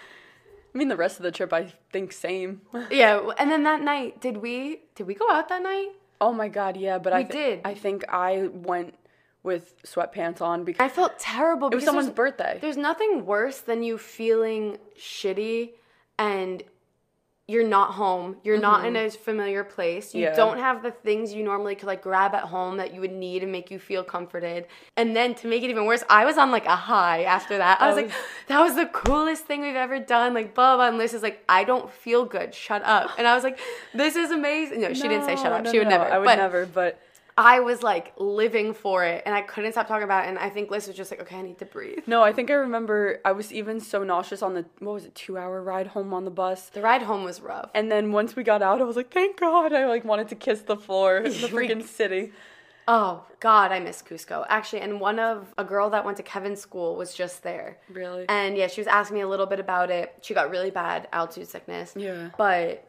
[0.75, 2.63] I mean, the rest of the trip, I think same.
[2.91, 5.89] Yeah, and then that night, did we did we go out that night?
[6.23, 7.61] Oh my god, yeah, but I We thi- did.
[7.65, 8.95] I think I went
[9.43, 11.69] with sweatpants on because I felt terrible.
[11.69, 12.59] Because it was someone's there's- birthday.
[12.61, 15.73] There's nothing worse than you feeling shitty
[16.19, 16.63] and
[17.53, 18.37] you're not home.
[18.45, 20.07] You're not in a familiar place.
[20.15, 20.31] You Mm-hmm.
[20.33, 20.45] Yeah.
[20.45, 23.43] don't have the things you normally could like grab at home that you would need
[23.43, 24.61] and make you feel comforted.
[24.97, 27.81] And then to make it even worse, I was on like a high after that.
[27.83, 28.11] I was like,
[28.49, 30.33] that was the coolest thing we've ever done.
[30.35, 30.89] Like blah blah.
[30.89, 32.55] And Liz is like, I don't feel good.
[32.55, 33.11] Shut up.
[33.19, 33.59] And I was like,
[33.95, 34.81] this is amazing.
[34.81, 35.65] No, she didn't say shut up.
[35.65, 36.11] no, she would no, never.
[36.15, 37.01] I would but never, but
[37.37, 40.29] I was like living for it and I couldn't stop talking about it.
[40.29, 42.01] And I think Liz was just like, okay, I need to breathe.
[42.07, 45.15] no, I think I remember I was even so nauseous on the what was it,
[45.15, 46.69] two hour ride home on the bus.
[46.69, 47.71] The ride home was rough.
[47.75, 49.73] And then once we got out, I was like, thank God.
[49.73, 52.33] I like wanted to kiss the floor, in the freaking city.
[52.89, 54.45] Oh God, I miss Cusco.
[54.49, 57.79] Actually, and one of a girl that went to Kevin's school was just there.
[57.89, 58.27] Really?
[58.29, 60.13] And yeah, she was asking me a little bit about it.
[60.21, 61.95] She got really bad altitude sickness.
[61.97, 62.31] Yeah.
[62.37, 62.87] But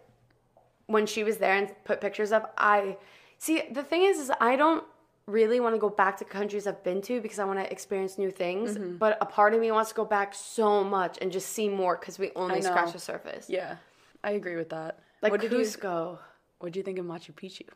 [0.88, 2.98] when she was there and put pictures up, I
[3.44, 4.84] see the thing is, is I don't
[5.26, 8.18] really want to go back to countries I've been to because I want to experience
[8.18, 8.72] new things.
[8.72, 8.98] Mm-hmm.
[8.98, 11.96] But a part of me wants to go back so much and just see more
[11.98, 13.50] because we only scratch the surface.
[13.50, 13.76] Yeah,
[14.24, 15.00] I agree with that.
[15.22, 16.20] Like what did you Cusco.
[16.60, 17.68] What did you think of Machu Picchu?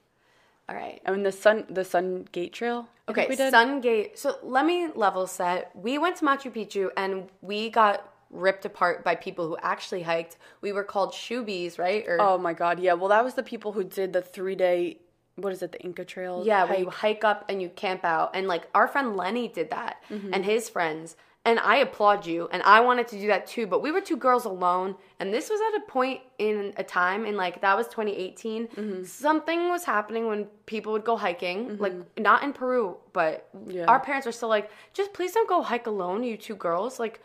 [0.70, 1.02] All right.
[1.06, 2.88] I mean, the sun, the Sun Gate Trail.
[3.08, 3.36] I Okay.
[3.36, 4.20] Sun Gate.
[4.20, 5.72] So let me level set.
[5.76, 10.38] We went to Machu Picchu and we got ripped apart by people who actually hiked.
[10.60, 12.06] We were called shoebies, right?
[12.08, 12.94] Or Oh my God, yeah.
[12.94, 14.98] Well, that was the people who did the three day.
[15.38, 15.71] What is it?
[15.71, 16.43] The Inca Trail.
[16.45, 17.17] yeah, where you hike.
[17.17, 18.32] hike up and you camp out.
[18.36, 20.34] And like our friend Lenny did that Mm-hmm.
[20.34, 21.15] and his friends.
[21.45, 22.50] And I applaud you.
[22.52, 23.67] And I wanted to do that too.
[23.67, 24.95] But we were two girls alone.
[25.19, 28.67] And this was at a point in a time, in like that was 2018.
[28.67, 29.04] Mm-hmm.
[29.06, 31.78] Something was happening when people would go hiking.
[31.78, 33.86] Like not in Peru, but Yeah.
[33.86, 37.00] our parents were still like, just please don't go hike alone, you two girls.
[37.00, 37.21] Like,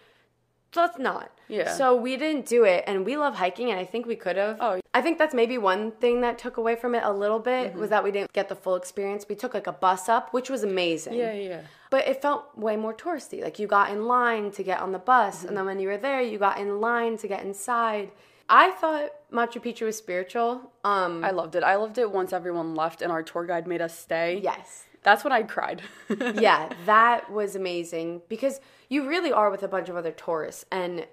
[0.76, 1.30] let's not.
[1.48, 1.74] Yeah.
[1.74, 4.56] So we didn't do it, and we love hiking, and I think we could have.
[4.60, 4.80] Oh.
[4.94, 7.80] I think that's maybe one thing that took away from it a little bit Mm-hmm.
[7.80, 9.26] was that we didn't get the full experience.
[9.28, 11.14] We took like a bus up, which was amazing.
[11.14, 11.60] Yeah, yeah.
[11.90, 13.42] But it felt way more touristy.
[13.42, 15.48] Like you got in line to get on the bus, Mm-hmm.
[15.48, 18.10] and then when you were there, you got in line to get inside.
[18.48, 20.72] I thought Machu Picchu was spiritual.
[20.84, 21.62] Um, I loved it.
[21.62, 24.40] I loved it once everyone left and our tour guide made us stay.
[24.42, 24.84] yes.
[25.02, 25.82] That's when I cried.
[26.34, 31.06] yeah, that was amazing because you really are with a bunch of other tourists and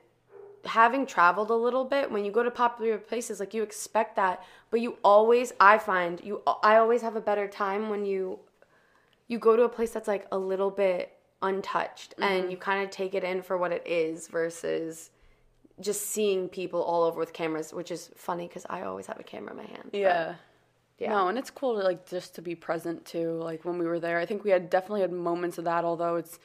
[0.65, 4.43] having traveled a little bit when you go to popular places like you expect that
[4.69, 8.39] but you always I find you I always have a better time when you
[9.27, 12.51] you go to a place that's like a little bit untouched and mm-hmm.
[12.51, 15.11] you kind of take it in for what it is versus
[15.79, 19.23] just seeing people all over with cameras which is funny cuz I always have a
[19.23, 19.89] camera in my hand.
[20.25, 20.35] but-
[20.99, 21.11] Yeah.
[21.11, 23.31] No, and it's cool to like just to be present too.
[23.31, 25.85] Like when we were there, I think we had definitely had moments of that.
[25.85, 26.39] Although it's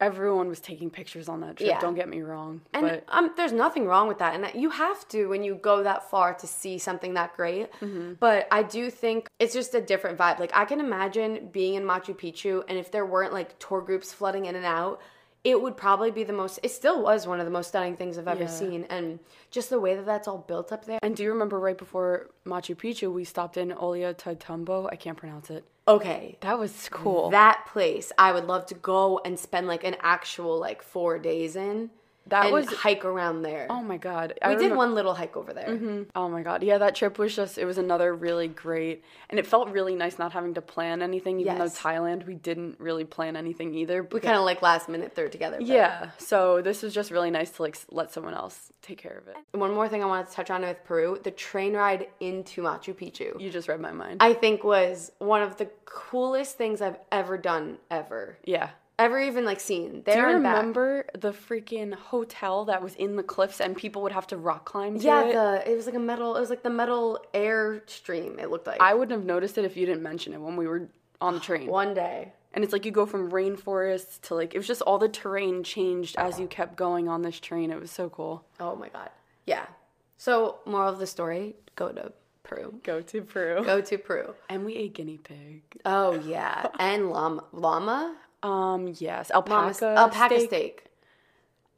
[0.00, 1.68] everyone was taking pictures on that trip.
[1.68, 1.80] Yeah.
[1.80, 4.34] Don't get me wrong, And but um, there's nothing wrong with that.
[4.34, 7.72] And that you have to when you go that far to see something that great.
[7.80, 8.14] Mm-hmm.
[8.20, 10.38] But I do think it's just a different vibe.
[10.38, 14.12] Like I can imagine being in Machu Picchu, and if there weren't like tour groups
[14.12, 15.00] flooding in and out,
[15.46, 16.58] it would probably be the most.
[16.64, 18.48] It still was one of the most stunning things I've ever Yeah.
[18.48, 19.20] seen, and
[19.52, 20.98] just the way that that's all built up there.
[21.02, 24.88] And do you remember right before Machu Picchu, we stopped in Olia Taitumbo?
[24.90, 25.62] I can't pronounce it.
[25.86, 27.30] Okay, That was cool.
[27.30, 31.54] that place I would love to go and spend like an actual like four days
[31.54, 31.90] in.
[32.28, 33.66] That and was- hike around there.
[33.70, 34.34] oh my god.
[34.44, 35.68] we I did remem- one little hike over there.
[35.68, 36.02] Mm-hmm.
[36.16, 36.62] Oh my god.
[36.62, 40.18] Yeah, that trip was just it was another really great and it felt really nice
[40.18, 41.74] not having to plan anything even Yes.
[41.82, 44.02] though Thailand we didn't really plan anything either.
[44.02, 45.58] We kind of like last minute threw it together.
[45.58, 46.10] but- Yeah.
[46.18, 49.36] So this was just really nice to like let someone else take care of it.
[49.56, 52.94] One more thing I wanted to touch on with Peru: the train ride into Machu
[52.94, 53.40] Picchu.
[53.40, 54.18] You just read my mind.
[54.20, 58.38] I think was one of the coolest things I've ever done ever.
[58.44, 58.70] yeah.
[58.98, 59.96] Ever even like seen.
[59.96, 60.56] Do There you and back.
[60.56, 64.64] remember the freaking hotel that was in the cliffs and people would have to rock
[64.64, 65.32] climb to Yeah, it?
[65.34, 66.34] the it was like a metal.
[66.36, 68.38] It was like the metal air stream.
[68.38, 70.66] It looked like I wouldn't have noticed it if you didn't mention it when we
[70.66, 70.88] were
[71.20, 71.66] on the train.
[71.68, 72.32] one day.
[72.54, 75.62] And it's like you go from rainforests to like it was just all the terrain
[75.62, 77.70] changed as you kept going on this train.
[77.70, 78.46] It was so cool.
[78.58, 79.10] Oh my god.
[79.44, 79.66] Yeah.
[80.16, 82.12] So moral of the story: go to
[82.44, 82.80] Peru.
[82.82, 83.62] Go to Peru.
[83.62, 84.34] Go to Peru.
[84.48, 85.62] And we ate guinea pig.
[85.84, 87.44] Oh yeah, and llama.
[87.52, 88.16] Llama.
[88.46, 89.86] Um, yes, alpaca.
[89.96, 90.48] alpaca steak.
[90.48, 90.82] steak.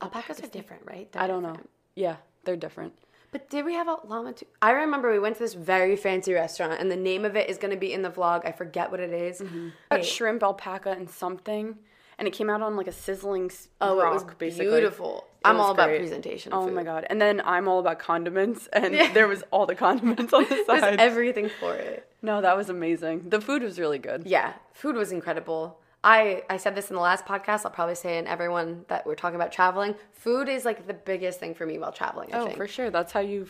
[0.01, 1.11] Alpacas are different, right?
[1.11, 1.57] They're I don't know.
[1.95, 2.93] Yeah, they're different.
[3.33, 4.47] But did we have a llama too?
[4.63, 7.59] I remember we went to this very fancy restaurant, and the name of it is
[7.59, 8.47] going to be in the vlog.
[8.47, 9.43] I forget what it is.
[9.91, 11.77] Got shrimp, alpaca, and something,
[12.19, 13.51] and it came out on like a sizzling
[13.81, 14.67] Oh, rock, it was basically.
[14.71, 15.25] beautiful.
[15.45, 16.53] It I'm all about presentation.
[16.55, 16.75] Oh food.
[16.75, 17.07] my god!
[17.11, 20.81] And then I'm all about condiments, and there was all the condiments on the There's
[20.81, 21.01] side.
[21.01, 22.09] everything for it.
[22.23, 23.29] no, that was amazing.
[23.29, 24.23] The food was really good.
[24.27, 25.81] Yeah, food was incredible.
[26.05, 27.65] I, I said this in the last podcast.
[27.65, 29.95] I'll probably say in everyone that we're talking about traveling.
[30.13, 32.33] Food is like the biggest thing for me while traveling.
[32.33, 32.57] I Oh, think.
[32.57, 32.91] for sure.
[32.91, 33.49] That's how you.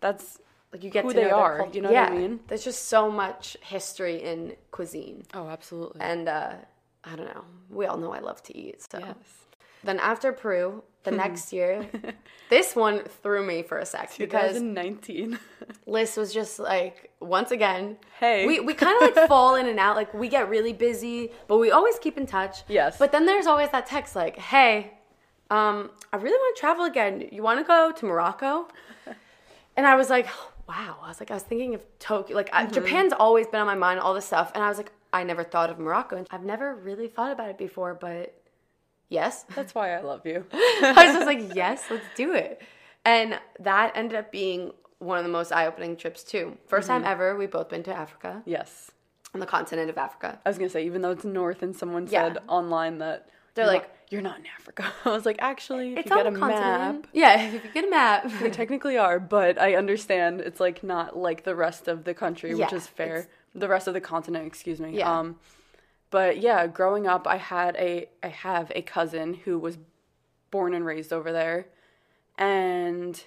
[0.00, 0.38] That's
[0.72, 2.40] Like you get who to they know their are, you know what I mean?
[2.46, 6.00] There's just so much history in cuisine, oh, absolutely.
[6.00, 6.52] and uh,
[7.04, 7.44] I don't know.
[7.68, 8.80] We all know I love to eat.
[8.82, 9.16] So yes.
[9.82, 11.88] then after Peru, the next year,
[12.50, 15.38] this one threw me for a sec because 2019.
[15.86, 18.46] Liz was just like, once again, Hey.
[18.46, 19.96] we we kind of like fall in and out.
[19.96, 22.64] Like we get really busy, but we always keep in touch.
[22.68, 22.98] Yes.
[22.98, 24.92] But then there's always that text like, hey,
[25.50, 27.28] um, I really want to travel again.
[27.32, 28.68] You want to go to Morocco?
[29.76, 30.26] And I was like,
[30.68, 30.98] wow.
[31.02, 32.36] I was like, I was thinking of Tokyo.
[32.36, 34.52] Like I, Japan's always been on my mind, all this stuff.
[34.54, 36.16] And I was like, I never thought of Morocco.
[36.16, 38.34] And I've never really thought about it before, but
[39.10, 39.44] yes.
[39.54, 40.46] That's why I love you.
[40.52, 42.62] I was just like, yes, let's do it.
[43.04, 46.56] And that ended up being one of the most eye opening trips, too.
[46.70, 48.90] 1st time ever, we've both been to Africa, yes.
[49.34, 50.38] on the continent of Africa.
[50.44, 52.28] I was gonna say, even though it's north, and someone Yeah.
[52.34, 55.92] said online that They're you're like- not- "You're not in Africa." I was like, "Actually,
[55.92, 57.02] if It's you get a continent.
[57.02, 58.30] map, Yeah, if you get a map.
[58.42, 62.54] we technically are." But I understand it's like not like the rest of the country,
[62.54, 63.28] which is fair.
[63.54, 64.98] The rest of the continent, excuse me.
[64.98, 65.10] Yeah.
[65.18, 65.36] Um,
[66.10, 69.78] but yeah, growing up, I had a, I have a cousin who was
[70.50, 71.66] born and raised over there,
[72.36, 73.22] and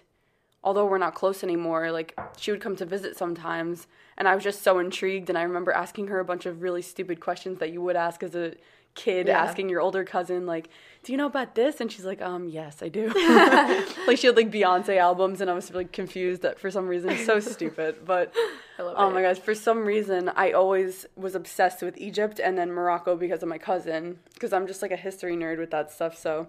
[0.63, 4.43] although we're not close anymore, like she would come to visit sometimes, and I was
[4.43, 5.29] just so intrigued.
[5.29, 8.23] And I remember asking her a bunch of really stupid questions that you would ask
[8.23, 8.53] as a
[8.95, 9.41] kid, Yeah.
[9.41, 10.69] asking your older cousin, like,
[11.03, 13.07] "Do you know about this?" And she's like, "Um, yes, I do."
[14.07, 17.17] like she had like Beyonce albums, and I was like confused that for some reason,
[17.17, 18.33] so stupid, but.
[18.79, 19.13] I love Oh it.
[19.13, 23.43] my gosh, for some reason I always was obsessed with Egypt and then Morocco because
[23.43, 26.17] of my cousin because I'm just like a history nerd with that stuff.
[26.17, 26.47] So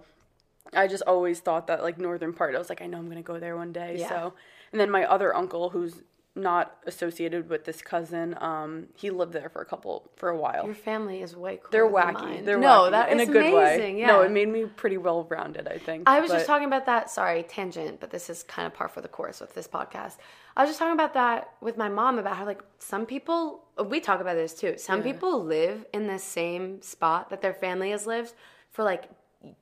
[0.73, 3.19] I just always thought that like northern part I was like I know I'm going
[3.19, 3.97] to go there one day.
[3.99, 4.09] Yeah.
[4.09, 4.33] So
[4.73, 6.03] and then my other uncle who's
[6.37, 10.65] not associated with this cousin um he lived there for a couple for a while.
[10.67, 12.13] Your family is way cooler They're wacky.
[12.15, 12.45] mine.
[12.45, 13.95] They're no, wacky that in is a good amazing.
[13.95, 14.01] way.
[14.01, 14.07] Yeah.
[14.09, 16.09] No, it made me pretty well rounded, I think.
[16.09, 17.09] I was just talking about that.
[17.09, 20.17] Sorry, tangent, but this is kind of par for the course with this podcast.
[20.57, 24.01] I was just talking about that with my mom about how like some people we
[24.01, 24.75] talk about this too.
[24.77, 28.33] Some people live in the same spot that their family has lived
[28.73, 29.05] for like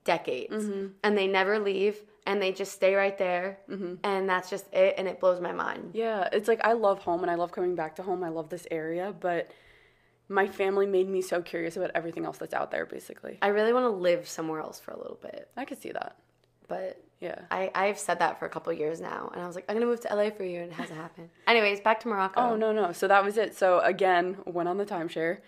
[0.05, 0.87] decades, Mm-hmm.
[1.03, 3.95] and they never leave, and they just stay right there, Mm-hmm.
[4.05, 5.91] and that's just it, and it blows my mind.
[5.95, 8.23] Yeah, it's like I love home and I love coming back to home.
[8.23, 9.51] I love this area, but
[10.29, 13.39] my family made me so curious about everything else that's out there basically.
[13.43, 16.17] I really want to live somewhere else for a little bit, I could see that.
[16.69, 17.41] but Yeah.
[17.51, 19.75] I, I've said that for a couple of years now, and I was like, I'm
[19.77, 21.29] gonna move to LA for you, and it hasn't happened.
[21.47, 22.41] Anyways, back to Morocco.
[22.41, 22.93] Oh no, no.
[22.93, 23.55] So that was it.
[23.57, 25.39] So again, went on the timeshare,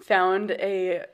[0.00, 1.04] found a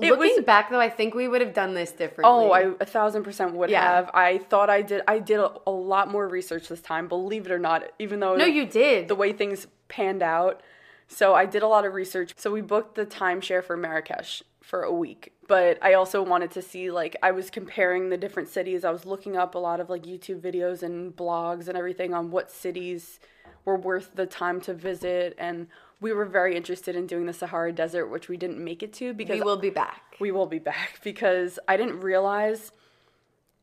[0.00, 2.24] it Looking was- back though, I think we would have done this differently.
[2.32, 3.82] Oh, I a thousand percent would Yeah.
[3.82, 4.10] have.
[4.14, 5.02] I thought I did.
[5.08, 7.08] I did a, a lot more research this time.
[7.08, 9.08] Believe it or not, even though no, you did.
[9.08, 10.60] the way things panned out.
[11.08, 12.32] So I did a lot of research.
[12.36, 15.32] So we booked the timeshare for Marrakesh for a week.
[15.46, 18.84] But I also wanted to see like I was comparing the different cities.
[18.84, 22.32] I was looking up a lot of like YouTube videos and blogs and everything on
[22.32, 23.20] what cities
[23.64, 25.68] were worth the time to visit and
[26.00, 29.14] we were very interested in doing the Sahara Desert, which we didn't make it to
[29.14, 30.16] because We will be back.
[30.20, 32.72] we will be back because I didn't realize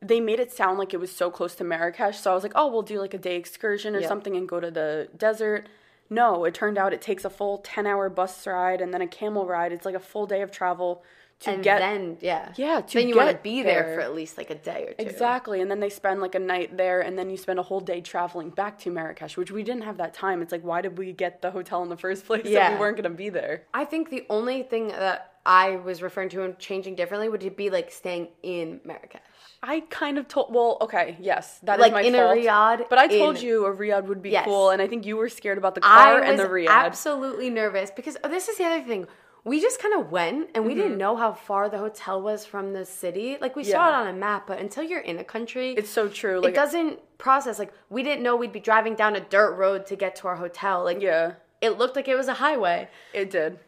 [0.02, 2.20] they made it sound like it was so close to Marrakesh.
[2.20, 4.08] So I was like, oh, we'll do like a day excursion or Yep.
[4.10, 5.68] something and go to the desert.
[6.10, 9.08] No, it turned out it takes a full 10 hour bus ride and then a
[9.08, 9.72] camel ride.
[9.72, 11.04] It's like a full day of travel
[11.44, 11.80] to And get.
[11.80, 12.52] then, yeah.
[12.56, 13.96] Yeah, to then you want to be there there.
[13.96, 15.06] for at least like a day or two.
[15.10, 15.62] Exactly.
[15.62, 18.02] And then they spend like a night there and then you spend a whole day
[18.02, 20.42] traveling back to Marrakesh, which we didn't have that time.
[20.42, 22.98] It's like, why did we get the hotel in the first place if we weren't
[22.98, 23.64] going to be there?
[23.74, 27.70] I think the only thing that I was referring to and changing differently would be
[27.70, 29.22] like staying in Marrakesh.
[29.66, 30.54] I kind of told.
[30.54, 32.38] Well, okay, yes, that is Like my in a fault.
[32.38, 34.44] riad, but I told in- you a riad would be Yes.
[34.46, 36.68] cool, and I think you were scared about the car and the riad.
[36.68, 39.08] absolutely nervous because oh, this is the other thing.
[39.46, 40.82] We just kind of went and we Mm-hmm.
[40.82, 43.38] didn't know how far the hotel was from the city.
[43.42, 46.08] Like we saw it on a map, but until you're in a country, it's so
[46.08, 46.42] true.
[46.44, 47.60] it doesn't process.
[47.60, 50.36] Like we didn't know we'd be driving down a dirt road to get to our
[50.38, 50.84] hotel.
[50.86, 52.88] Like yeah, it looked like it was a highway.
[53.14, 53.60] it did.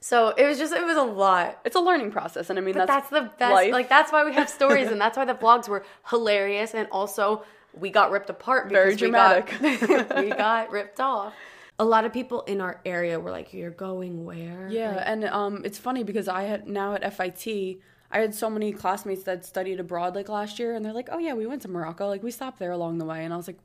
[0.00, 1.58] So it was just it was a lot.
[1.64, 3.52] It's a learning process, and I mean But that's, that's, the best.
[3.52, 3.72] life.
[3.72, 7.42] Like that's why we have stories, and that's why the vlogs were hilarious, and also
[7.74, 10.08] we got ripped apart Very because we got- dramatic.
[10.16, 11.34] we got ripped off.
[11.78, 15.24] A lot of people in our area were like, "You're going where?" Yeah, Like, and
[15.26, 17.78] um, it's funny because I had now at FIT,
[18.10, 21.18] I had so many classmates that studied abroad like last year, and they're like, "Oh
[21.18, 22.06] yeah, we went to Morocco.
[22.08, 23.58] Like we stopped there along the way," and I was like,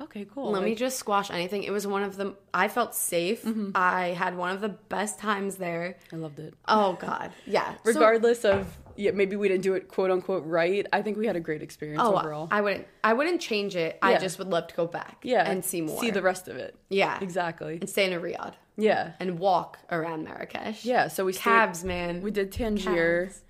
[0.00, 1.62] "Okay, cool." Let me just squash anything.
[1.64, 2.34] It was one of the.
[2.54, 3.42] I felt safe.
[3.44, 3.72] Mm-hmm.
[3.74, 5.98] I had one of the best times there.
[6.12, 6.54] I loved it.
[6.66, 7.74] Oh God, yeah.
[7.84, 8.66] So- Regardless of
[9.00, 10.86] yeah, maybe we didn't do it quote unquote right.
[10.92, 12.48] I think we had a great experience oh, overall.
[12.50, 12.86] I wouldn't.
[13.02, 13.98] I wouldn't change it.
[14.02, 15.18] I just would love to go back.
[15.22, 15.98] yeah, and see more.
[15.98, 16.76] see the rest of it.
[16.90, 17.78] yeah, Exactly.
[17.80, 19.12] and stay in a riad Yeah.
[19.18, 20.84] and walk around Marrakesh.
[20.84, 22.20] Yeah, so we stayed, cabs, man.
[22.20, 23.26] We did Tangier.
[23.26, 23.42] Cabs.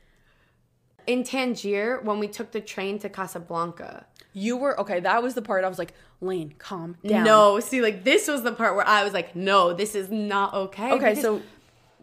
[1.06, 4.06] In Tangier, when we took the train to Casablanca.
[4.32, 5.00] You were okay.
[5.00, 7.24] That was the part I was like, Layne, calm down.
[7.24, 10.54] No, see, like this was the part where I was like, no, this is not
[10.54, 10.92] okay.
[10.92, 11.42] Okay, so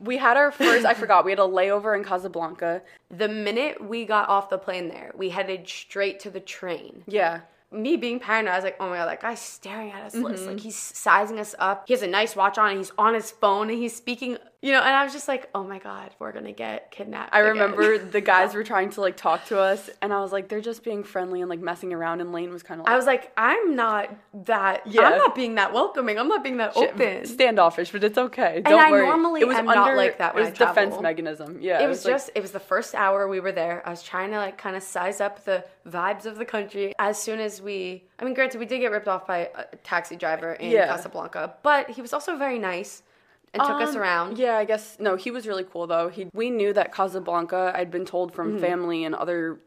[0.02, 0.86] we had our first.
[0.86, 1.26] I forgot.
[1.26, 2.82] We had a layover in Casablanca.
[3.10, 7.04] the minute we got off the plane there, we headed straight to the train.
[7.08, 7.42] Yeah.
[7.72, 10.16] me being paranoid, I was like, oh my god, that guy's staring at us.
[10.16, 10.46] Mm-hmm.
[10.48, 11.84] Like he's sizing us up.
[11.88, 14.72] He has a nice watch on and he's on his phone and he's speaking, you
[14.72, 17.34] know, and I was just like, oh my god, we're gonna get kidnapped.
[17.34, 20.32] I again." remember the guys were trying to like talk to us, and I was
[20.32, 22.22] like, they're just being friendly and like messing around.
[22.22, 24.10] And Layne was kind of like, I was like, I'm not
[24.46, 25.04] that Yeah.
[25.04, 26.18] I'm not being that welcoming.
[26.18, 27.26] I'm not being that open.
[27.26, 28.62] standoffish, but it's okay.
[28.66, 29.06] Don't I worry.
[29.06, 31.60] normally it was am not like that It was defense mechanism.
[31.62, 34.02] Yeah, it was, like- just it was the first hour we were there i was
[34.04, 37.62] trying to like kind of size up the vibes of the country as soon as
[37.62, 40.88] we i mean granted we did get ripped off by a taxi driver in Yeah.
[40.88, 43.04] casablanca but he was also very nice
[43.54, 46.10] and took us Um, around Yeah, I guess no, he was really cool though.
[46.10, 48.60] He we knew that Casablanca, I'd been told from Mm-hmm.
[48.62, 49.60] family and other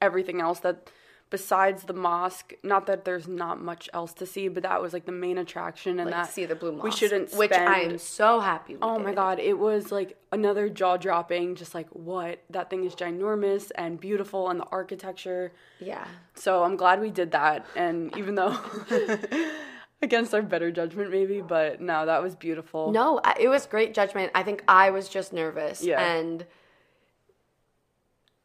[0.00, 0.90] everything else that
[1.30, 5.06] besides the mosque, not that there's not much else to see, but that was like
[5.06, 7.78] the main attraction and like that see the blue mosque we shouldn't spend, which i
[7.80, 12.42] am so happy Oh my god, it was like another jaw dropping, just like what?
[12.50, 15.52] That thing is ginormous and beautiful and the architecture.
[15.78, 17.64] yeah So I'm glad we did that.
[17.76, 18.58] And even though
[20.02, 22.90] against our better judgment maybe, but no, that was beautiful.
[22.92, 26.00] no it was great judgment i think i was just nervous Yeah.
[26.02, 26.44] and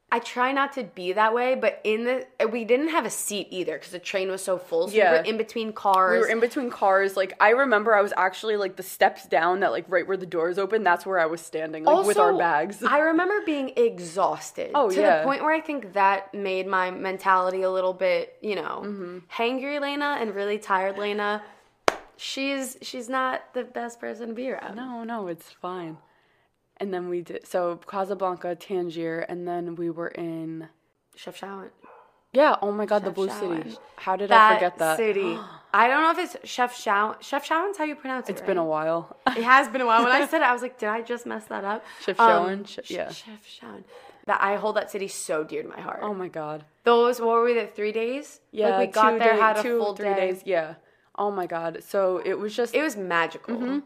[0.10, 3.48] I try not to be that way, but in the we didn't have a seat
[3.52, 4.88] either because the train was so full.
[4.88, 5.12] So Yeah.
[5.12, 6.14] we were in between cars.
[6.14, 7.18] We were in between cars.
[7.18, 10.26] Like I remember I was actually like the steps down that like right where the
[10.26, 12.82] doors open, that's where I was standing, like with our bags.
[12.84, 14.72] I remember being exhausted.
[14.76, 15.20] Oh, to yeah.
[15.20, 19.18] the point where I think that made my mentality a little bit, you know, Mm-hmm.
[19.30, 21.44] hangry Lena and really tired Lena.
[22.16, 24.76] She's she's not the best person to be around.
[24.76, 25.98] no, no, it's fine.
[26.80, 30.70] And then we did so Casablanca, Tangier, and then we were in
[31.16, 31.70] Chef Chefchaouen.
[32.34, 33.30] Yeah, oh my god, the Blue.
[33.30, 33.76] City.
[33.96, 34.98] How did I forget that?
[34.98, 35.38] city.
[35.74, 37.20] I don't know if it's Chefchaouen.
[37.20, 38.34] Chefchaouen's how you pronounce it.
[38.34, 39.18] It's been a while.
[39.28, 40.04] It has been a while.
[40.04, 41.84] When I said it, I was like, did I just mess that up?
[42.06, 43.08] Chefchaouen, Ch- Ch- yeah.
[43.10, 43.84] Chefchaouen.
[44.28, 46.00] That I hold that city so dear to my heart.
[46.04, 46.66] oh my god.
[46.84, 47.68] Those what were we there?
[47.68, 48.40] Three days.
[48.52, 50.16] Yeah, like we got there, day- had a two, full three day.
[50.16, 50.42] days.
[50.46, 50.76] Yeah.
[51.16, 51.82] Oh my god.
[51.84, 53.56] So it was just It was magical.
[53.56, 53.80] Mm-hmm.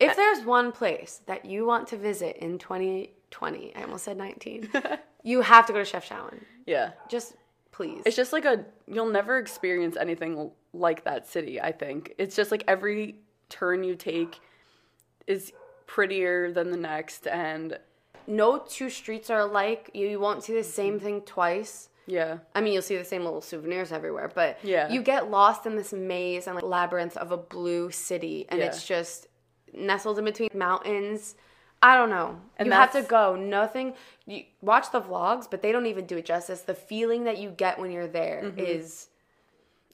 [0.00, 4.70] If there's one place that you want to visit in 2020, I almost said 19,
[5.24, 6.40] you have to go to Chefchaouen.
[6.66, 6.90] yeah.
[7.08, 7.34] Just
[7.72, 8.02] please.
[8.06, 12.14] It's just like a you'll never experience anything like that city, I think.
[12.18, 13.16] It's just like every
[13.48, 14.40] turn you take
[15.26, 15.52] is
[15.86, 17.78] prettier than the next and
[18.26, 19.90] no two streets are alike.
[19.94, 20.70] You, you won't see the Mm-hmm.
[20.70, 21.88] same thing twice.
[22.06, 22.38] yeah.
[22.54, 24.90] I mean, you'll see the same little souvenirs everywhere, but Yeah.
[24.90, 28.66] you get lost in this maze and like labyrinth of a blue city, and Yeah.
[28.66, 29.27] it's just
[29.74, 31.34] nestled in between mountains.
[31.80, 32.40] I don't know.
[32.56, 33.36] And you have to go.
[33.36, 33.94] Nothing.
[34.26, 36.62] You watch the vlogs, but they don't even do it justice.
[36.62, 39.08] The feeling that you get when you're there is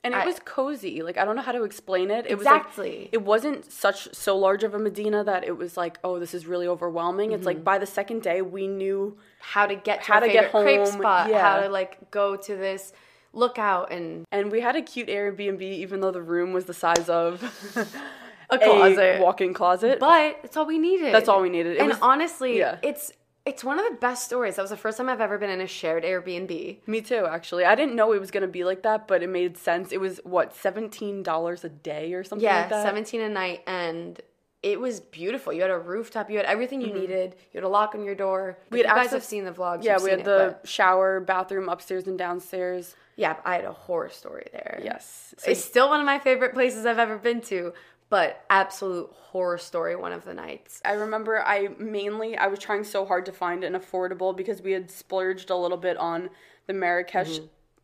[0.03, 1.03] and it I- was cozy.
[1.03, 2.25] Like I don't know how to explain it.
[2.27, 2.89] It Exactly.
[2.91, 6.19] was like it wasn't such so large of a Medina that it was like, oh,
[6.19, 7.33] this is really overwhelming.
[7.33, 7.47] It's Mm-hmm.
[7.47, 10.63] like by the second day we knew how to get to How to get favorite
[10.63, 11.41] crepe home, spot, yeah.
[11.43, 12.93] how to like go to this
[13.35, 17.09] lookout and and we had a cute Airbnb even though the room was the size
[17.09, 17.43] of
[18.63, 19.21] a closet.
[19.21, 19.99] walk-in closet.
[20.01, 21.15] but it's all we needed.
[21.15, 21.77] That's all we needed.
[21.77, 22.79] It and was- honestly, yeah.
[22.83, 23.13] it's
[23.47, 24.57] it's one of the best stories.
[24.57, 26.79] That was the first time I've ever been in a shared Airbnb.
[26.87, 27.67] Me too, actually.
[27.67, 29.93] I didn't know it was gonna be like that, but it made sense.
[29.93, 32.85] It was what seventeen dollars a day or something Yeah, like that.
[32.85, 34.21] 17 a night and
[34.65, 35.53] it was beautiful.
[35.53, 37.01] You had a rooftop, you had everything you mm-hmm.
[37.01, 37.35] needed.
[37.53, 38.57] You had a lock on your door.
[38.71, 39.85] We had you guys have seen the vlogs.
[39.85, 42.97] Yeah, we had it, the but- shower, bathroom upstairs and downstairs.
[43.17, 44.81] yeah, I had a horror story there.
[44.83, 45.35] Yes.
[45.37, 47.75] So It's still one of my favorite places I've ever been to,
[48.15, 50.81] but absolute horror story one of the nights.
[50.85, 54.71] I remember I mainly I was trying so hard to find an affordable because we
[54.71, 56.31] had splurged a little bit on
[56.69, 57.41] the Marrakesh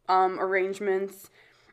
[0.08, 1.30] um, arrangements.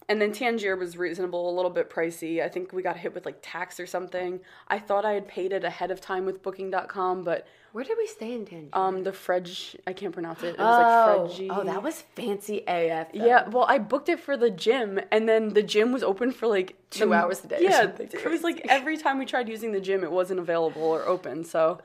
[0.10, 2.42] And then Tangier was reasonable, a little bit pricey.
[2.42, 4.40] I think we got hit with like tax or something.
[4.70, 8.08] I thought I had paid it ahead of time with booking.com, but Where did we
[8.08, 8.70] stay in Tangier?
[8.74, 10.56] um the Fredge, I can't pronounce it.
[10.56, 11.48] It was oh, like Fredgy.
[11.52, 13.12] oh, that was fancy AF.
[13.14, 13.26] though.
[13.26, 16.48] Yeah, well, I booked it for the gym, and then the gym was open for
[16.48, 19.72] like Two the- hours a day Yeah, it was like every time we tried using
[19.72, 21.44] the gym, it wasn't available or open.
[21.44, 21.80] So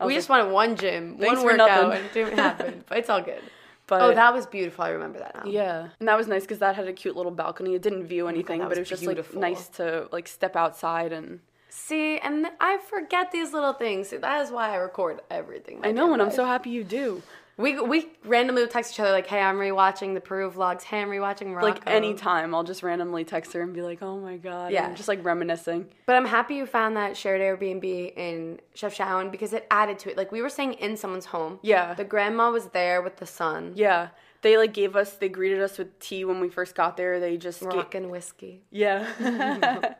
[0.00, 1.92] We was just wanted one gym, one workout, nothing.
[1.98, 2.84] and it didn't happen.
[2.88, 3.42] but it's all good.
[3.86, 4.84] But oh, that was beautiful.
[4.84, 5.50] I remember that now.
[5.50, 7.74] yeah, and that was nice because that had a cute little balcony.
[7.74, 10.56] It didn't view anything, Oh that but it was just like nice to like step
[10.56, 11.40] outside and.
[11.70, 14.08] See, and I forget these little things.
[14.08, 15.80] See, that is why I record everything.
[15.82, 17.22] I know, and I'm so happy you do.
[17.56, 20.82] We we randomly would text each other like, "Hey, I'm rewatching the Peru vlogs.
[20.82, 24.18] Hey, I'm rewatching Morocco." Like anytime, I'll just randomly text her and be like, "Oh
[24.18, 24.92] my god," Yeah.
[24.94, 25.86] just like reminiscing.
[26.06, 30.10] But I'm happy you found that shared Airbnb in Chef Chefchaouen because it added to
[30.10, 30.16] it.
[30.16, 31.58] Like we were staying in someone's home.
[31.62, 31.92] Yeah.
[31.94, 33.72] The grandma was there with the son.
[33.76, 34.08] Yeah,
[34.42, 37.20] they like gave us, they greeted us with tea when we first got there.
[37.20, 38.62] They just gave, and whiskey.
[38.70, 39.06] Yeah.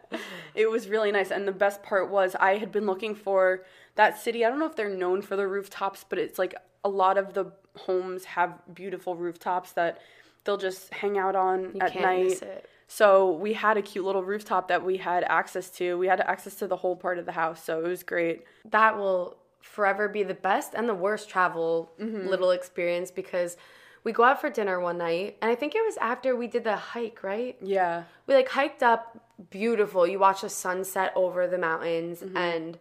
[0.55, 1.31] it was really nice.
[1.31, 3.65] And the best part was I had been looking for
[3.97, 4.45] that city.
[4.45, 7.35] I don't know if they're known for the rooftops, but it's like a lot of
[7.35, 10.01] the homes have beautiful rooftops that
[10.45, 12.43] they'll just hang out on You at night.
[12.89, 15.97] So we had a cute little rooftop that we had access to.
[15.99, 18.45] We had access to the whole part of the house, so it was great.
[18.71, 22.27] that will forever be the best and the worst travel Mm-hmm.
[22.27, 23.57] little experience because
[24.05, 26.65] we go out for dinner one night and I think it was after we did
[26.65, 27.57] the hike, right?
[27.61, 28.05] Yeah.
[28.27, 29.19] We like hiked up
[29.51, 30.07] beautiful.
[30.07, 32.37] You watch the sunset over the mountains Mm-hmm.
[32.37, 32.79] and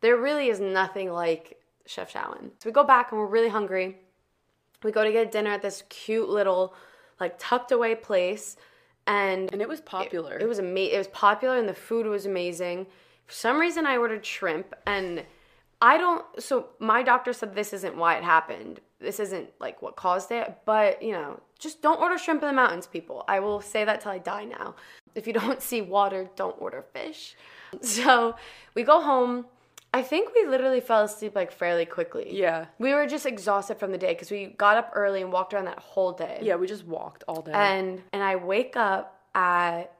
[0.00, 1.58] there really is nothing like
[1.88, 2.50] Chefchaouen.
[2.58, 3.98] So we go back and we're really hungry.
[4.82, 6.74] We go to get dinner at this cute little
[7.20, 8.56] like tucked away place
[9.06, 10.38] and And it was popular.
[10.38, 10.94] it was amazing.
[10.94, 12.86] It was popular and the food was amazing.
[13.26, 15.24] For some reason, I ordered shrimp and
[15.80, 16.24] I don't.
[16.38, 18.80] So my doctor said this isn't why it happened.
[19.04, 20.58] This isn't like what caused it.
[20.64, 23.24] But you know, just don't order shrimp in the mountains, people.
[23.28, 24.74] I will say that till I die now.
[25.14, 27.36] If you don't see water, don't order fish.
[27.80, 28.36] So
[28.74, 29.46] we go home.
[29.92, 32.26] I think we literally fell asleep like fairly quickly.
[32.36, 32.66] Yeah.
[32.80, 35.66] We were just exhausted from the day because we got up early and walked around
[35.66, 37.52] that whole day yeah, we just walked all day.
[37.54, 39.92] and and I wake up at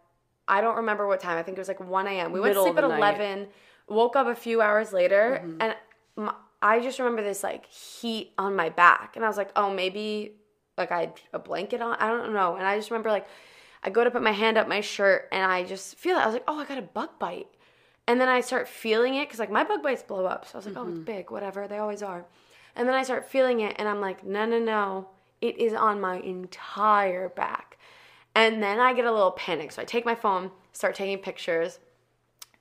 [0.49, 1.39] I don't remember what time.
[1.39, 2.33] I think it was like 1 a.m.
[2.33, 2.99] We went to sleep at night.
[2.99, 3.47] 11.
[3.89, 5.63] Woke up a few hours later, Mm-hmm.
[5.63, 5.77] and
[6.17, 6.35] my,
[6.65, 10.33] I just remember this like heat on my back, and I was like, oh, maybe
[10.79, 11.95] like I had a blanket on.
[12.01, 12.57] I don't know.
[12.57, 13.27] And I just remember like
[13.83, 16.21] I go to put my hand up my shirt, and I just feel it.
[16.23, 17.49] I was like, oh, I got a bug bite.
[18.07, 20.47] And then I start feeling it because like my bug bites blow up.
[20.47, 20.97] So I was like, oh, Mm-hmm.
[20.97, 21.69] it's big, whatever.
[21.69, 22.25] They always are.
[22.77, 25.09] And then I start feeling it, and I'm like, no, no, no.
[25.41, 27.79] It is on my entire back.
[28.35, 29.71] And then I get a little panic.
[29.73, 31.79] So I take my phone, start taking pictures.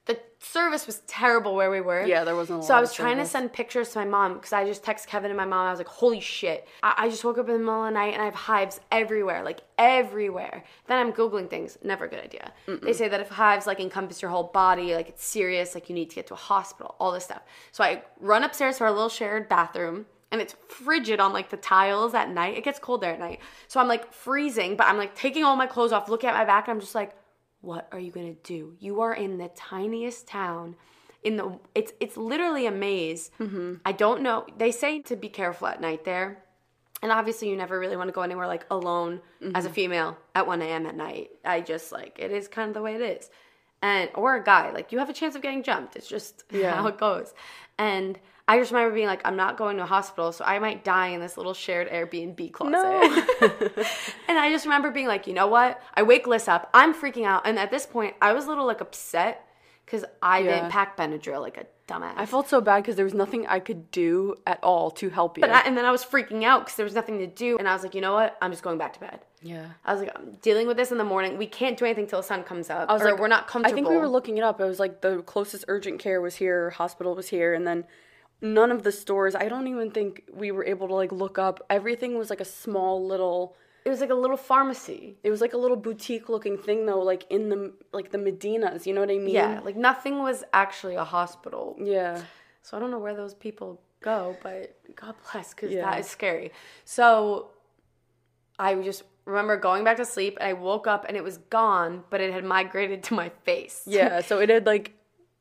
[0.06, 2.06] The service was terrible where we were.
[2.06, 2.68] Yeah, there wasn't a lot.
[2.68, 5.32] So I was trying to send pictures to my mom because I just text Kevin
[5.32, 5.68] and my mom.
[5.68, 6.68] I was like, holy shit.
[6.82, 8.82] I, I just woke up in the middle of the night and I have hives
[8.91, 10.66] everywhere, like everywhere.
[10.88, 11.78] Then I'm Googling things.
[11.84, 12.51] Never a good idea.
[12.68, 15.95] They say that if hives like encompass your whole body, like it's serious, like you
[15.95, 17.43] need to get to a hospital, all this stuff.
[17.72, 21.58] So I run upstairs to our little shared bathroom and it's frigid on like the
[21.58, 22.58] tiles at night.
[22.58, 23.39] It gets cold there at night.
[23.70, 26.43] So I'm like freezing, but I'm like taking all my clothes off, looking at my
[26.43, 27.16] back, and I'm just like,
[27.64, 28.76] what are you gonna do?
[28.80, 30.76] You are in the tiniest town.
[31.24, 33.32] In the it's it's literally a maze.
[33.39, 33.76] Mm-hmm.
[33.86, 34.45] I don't know.
[34.57, 36.43] They say to be careful at night there.
[37.01, 39.22] And obviously, you never really want to go anywhere like alone
[39.55, 39.76] as a mm-hmm.
[39.76, 40.86] female at 1 a.m.
[40.86, 41.32] at night.
[41.43, 43.30] I just like it is kind of the way it is,
[43.82, 45.95] and or a guy like you have a chance of getting jumped.
[45.95, 46.76] It's just Yeah.
[46.76, 47.34] how it goes.
[47.78, 50.84] And I just remember being like, I'm not going to a hospital, so I might
[50.84, 52.74] die in this little shared Airbnb closet.
[52.74, 53.70] No.
[54.28, 55.82] and I just remember being like, you know what?
[55.94, 56.70] I wake Liz up.
[56.74, 59.48] I'm freaking out, and at this point, I was a little like upset
[59.86, 60.56] because I Yeah.
[60.56, 62.14] didn't pack Benadryl like a dumbass.
[62.18, 65.38] I felt so bad because there was nothing I could do at all to help
[65.38, 65.41] you.
[65.41, 67.68] but I, and then I was freaking out because there was nothing to do, and
[67.68, 68.38] I was like, you know what?
[68.41, 69.20] I'm just going back to bed.
[69.41, 69.68] yeah.
[69.86, 71.38] I was like, I'm dealing with this in the morning.
[71.38, 72.89] We can't do anything till the sun comes up.
[72.89, 73.72] I was or like, we're not comfortable.
[73.72, 74.60] I think we were looking it up.
[74.60, 77.86] It was like the closest urgent care was here, hospital was here, and then
[78.44, 79.34] none of the stores.
[79.34, 81.66] I don't even think we were able to like look up.
[81.70, 83.56] Everything was like a small little.
[83.86, 85.18] It was like a little pharmacy.
[85.24, 88.86] It was like a little boutique looking thing though, like in the like the Medinas.
[88.86, 89.30] You know what I mean?
[89.36, 91.76] Yeah, like nothing was actually a hospital.
[91.82, 92.22] Yeah.
[92.62, 95.89] So I don't know where those people go, but God bless, because Yeah.
[95.89, 96.52] that is scary.
[96.86, 97.52] So
[98.60, 102.04] I just remember going back to sleep, and I woke up and it was gone,
[102.10, 103.84] but it had migrated to my face.
[103.86, 104.22] Yeah.
[104.22, 104.94] so it had like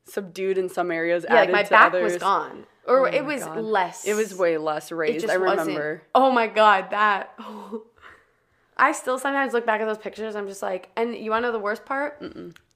[0.05, 1.25] subdued in some areas.
[1.27, 2.13] yeah, like my back others.
[2.13, 3.57] was gone, or oh it Oh my was God.
[3.59, 4.05] less.
[4.05, 5.29] It was way less It raised.
[5.29, 6.03] I wasn't- remember.
[6.15, 7.37] Oh my God, that.
[8.77, 10.35] I still sometimes look back at those pictures.
[10.35, 12.21] I'm just like, and you want to know the worst part?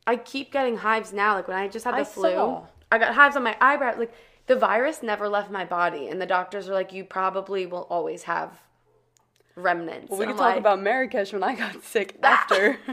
[0.06, 1.34] I keep getting hives now.
[1.34, 2.66] Like when I just had the I flu, saw.
[2.92, 3.98] I got hives on my eyebrow.
[3.98, 4.14] Like
[4.46, 8.24] the virus never left my body, and the doctors are like, you probably will always
[8.24, 8.60] have
[9.56, 10.10] remnants.
[10.12, 12.78] Well, we could talk like, about Marrakesh when I got sick after.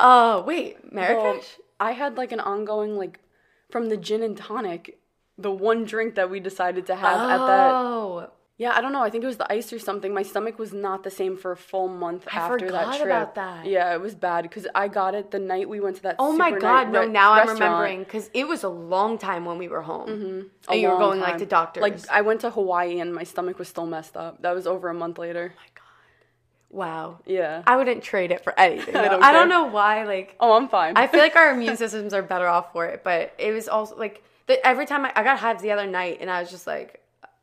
[0.00, 1.46] Oh wait, So, Marrakesh.
[1.80, 3.18] I had like an ongoing like
[3.70, 5.00] from the gin and tonic,
[5.38, 7.70] the one drink that we decided to have at that.
[7.72, 9.02] oh, Yeah, I don't know.
[9.02, 10.12] I think it was the ice or something.
[10.12, 13.06] My stomach was not the same for a full month I after that forgot trip.
[13.06, 13.64] about that.
[13.64, 16.16] Yeah, it was bad because I got it the night we went to that.
[16.18, 16.92] oh my God!
[16.92, 20.08] No, re- now I'm remembering because it was a long time when we were home.
[20.08, 20.40] Mm-hmm.
[20.68, 21.80] Oh, a And you were going like to doctors.
[21.80, 24.42] Like I went to Hawaii and my stomach was still messed up.
[24.42, 25.54] That was over a month later.
[25.56, 25.79] Oh
[26.70, 27.18] wow.
[27.26, 27.62] Yeah.
[27.66, 28.96] I wouldn't trade it for anything.
[28.96, 30.04] I don't I don't know why.
[30.04, 30.96] Like, oh, I'm fine.
[30.96, 33.02] I feel like our immune systems are better off for it.
[33.04, 36.18] But it was also like the, every time I, I got hives the other night,
[36.20, 37.00] and I was just like,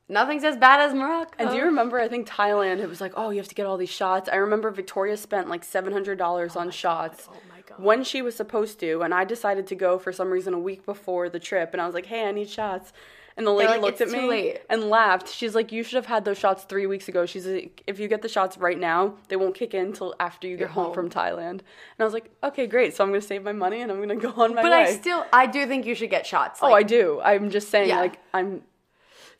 [0.09, 1.31] nothing's as bad as Morocco.
[1.37, 1.99] And do you remember?
[1.99, 2.79] I think Thailand.
[2.79, 4.29] It was like, oh, you have to get all these shots.
[4.31, 7.83] I remember Victoria spent like seven hundred dollars oh on shots Oh my God.
[7.83, 10.85] when she was supposed to, and I decided to go for some reason a week
[10.85, 12.93] before the trip, and I was like, hey, I need shots.
[13.37, 15.29] And the lady like, looked at me late." and laughed.
[15.29, 18.07] She's like, "You should have had those shots three weeks ago." She's like, "If you
[18.07, 20.85] get the shots right now, they won't kick in until after you get home.
[20.85, 20.93] home.
[20.95, 22.95] from Thailand." And I was like, "Okay, great.
[22.95, 24.91] So I'm gonna save my money and I'm gonna go on my But way." I
[24.93, 26.59] still, I do think you should get shots.
[26.63, 27.21] oh, I do.
[27.23, 27.99] I'm just saying, Yeah.
[27.99, 28.63] like, I'm,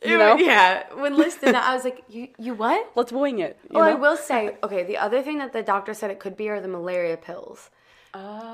[0.04, 0.84] you know, yeah.
[0.94, 2.92] When listed, I was like, you, you what?
[2.94, 3.58] let's wing it.
[3.68, 6.48] Well, I will say, okay, the other thing that the doctor said it could be
[6.50, 7.70] are the malaria pills.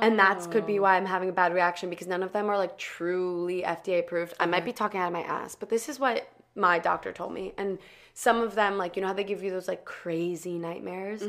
[0.03, 2.59] And that could be why I'm having a bad reaction because none of them are
[2.59, 4.35] like truly FDA approved.
[4.39, 7.33] I might be talking out of my ass, but this is what my doctor told
[7.33, 7.53] me.
[7.57, 7.79] And
[8.13, 11.23] some of them, like, you know how they give you those like crazy nightmares?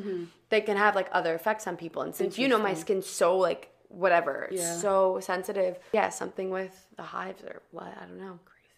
[0.50, 2.02] They can have like other effects on people.
[2.02, 4.78] And since you know my skin's so like whatever, it's Yeah.
[4.78, 5.80] so sensitive.
[5.94, 8.40] Yeah, something with the hives or what, I don't know.
[8.46, 8.70] Crazy.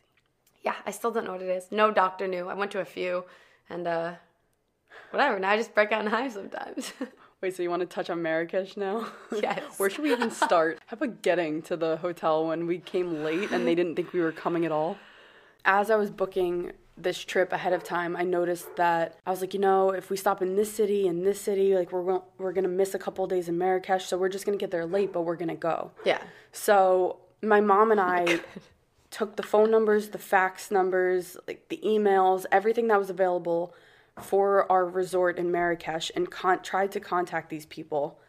[0.64, 1.72] Yeah, I still don't know what it is.
[1.72, 2.48] No doctor knew.
[2.50, 3.24] I went to a few
[3.70, 4.14] and uh
[5.12, 5.40] whatever.
[5.40, 6.94] Now I just break out in hives sometimes.
[7.42, 9.08] Wait, so you want to touch on Marrakesh now?
[9.42, 9.62] Yes.
[9.78, 10.80] Where should we even start?
[10.88, 14.22] How about getting to the hotel when we came late and they didn't think we
[14.22, 14.98] were coming at all?
[15.64, 19.54] As I was booking this trip ahead of time, I noticed that I was like,
[19.54, 22.70] you know, if we stop in this city and this city, like we're we're gonna
[22.70, 25.36] miss a couple days in Marrakesh, so we're just gonna get there late, but we're
[25.36, 25.92] gonna go.
[26.06, 26.22] yeah.
[26.52, 28.40] So my mom and I
[29.12, 33.76] took the phone numbers, the fax numbers, like the emails, everything that was available
[34.22, 38.20] for our resort in Marrakesh and con- tried to contact these people.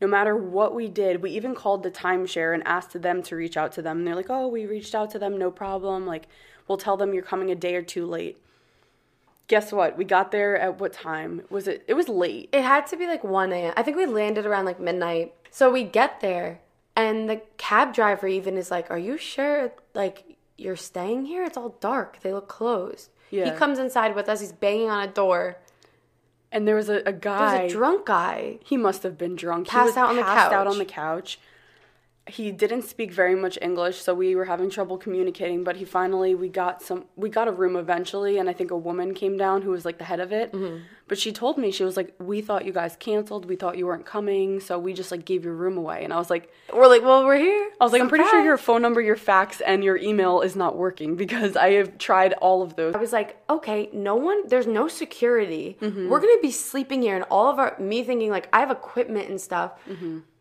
[0.00, 3.56] No matter what we did, we even called the timeshare and asked them to reach
[3.56, 3.98] out to them.
[3.98, 6.06] And they're like, oh, we reached out to them, no problem.
[6.06, 6.26] Like,
[6.66, 8.38] we'll tell them you're coming a day or two late.
[9.48, 9.96] Guess what?
[9.96, 11.42] We got there at what time?
[11.50, 11.84] Was it?
[11.86, 12.48] It was late.
[12.52, 13.74] It had to be like 1 a.m.
[13.76, 15.34] I think we landed around like midnight.
[15.50, 16.60] So we get there,
[16.96, 21.44] and the cab driver even is like, Are you sure, like, you're staying here?
[21.44, 22.20] It's all dark.
[22.22, 23.10] They look closed.
[23.32, 24.40] He comes inside with us.
[24.40, 25.56] He's banging on a door.
[26.52, 27.58] And there was a, a guy.
[27.58, 28.58] There's a drunk guy.
[28.62, 29.68] He must have been drunk.
[29.68, 30.34] Passed out on the couch.
[30.34, 31.38] passed out on the couch.
[32.28, 35.64] He didn't speak very much English, so we were having trouble communicating.
[35.64, 38.76] But he finally we got some we got a room eventually, and I think a
[38.76, 40.52] woman came down who was like the head of it.
[40.52, 40.84] Mm-hmm.
[41.08, 43.46] But she told me she was like, "We thought you guys canceled.
[43.46, 46.16] We thought you weren't coming, so we just like gave your room away." And I
[46.16, 47.70] was like, We're like, Well, we're here.
[47.80, 50.54] I was like, I'm pretty sure your phone number, your fax, and your email is
[50.54, 52.94] not working because I have tried all of those.
[52.94, 55.76] I was like, okay, no one, there's no security.
[55.80, 56.08] Mm-hmm.
[56.08, 59.28] We're gonna be sleeping here, and all of our, me thinking like I have equipment
[59.28, 59.72] and stuff.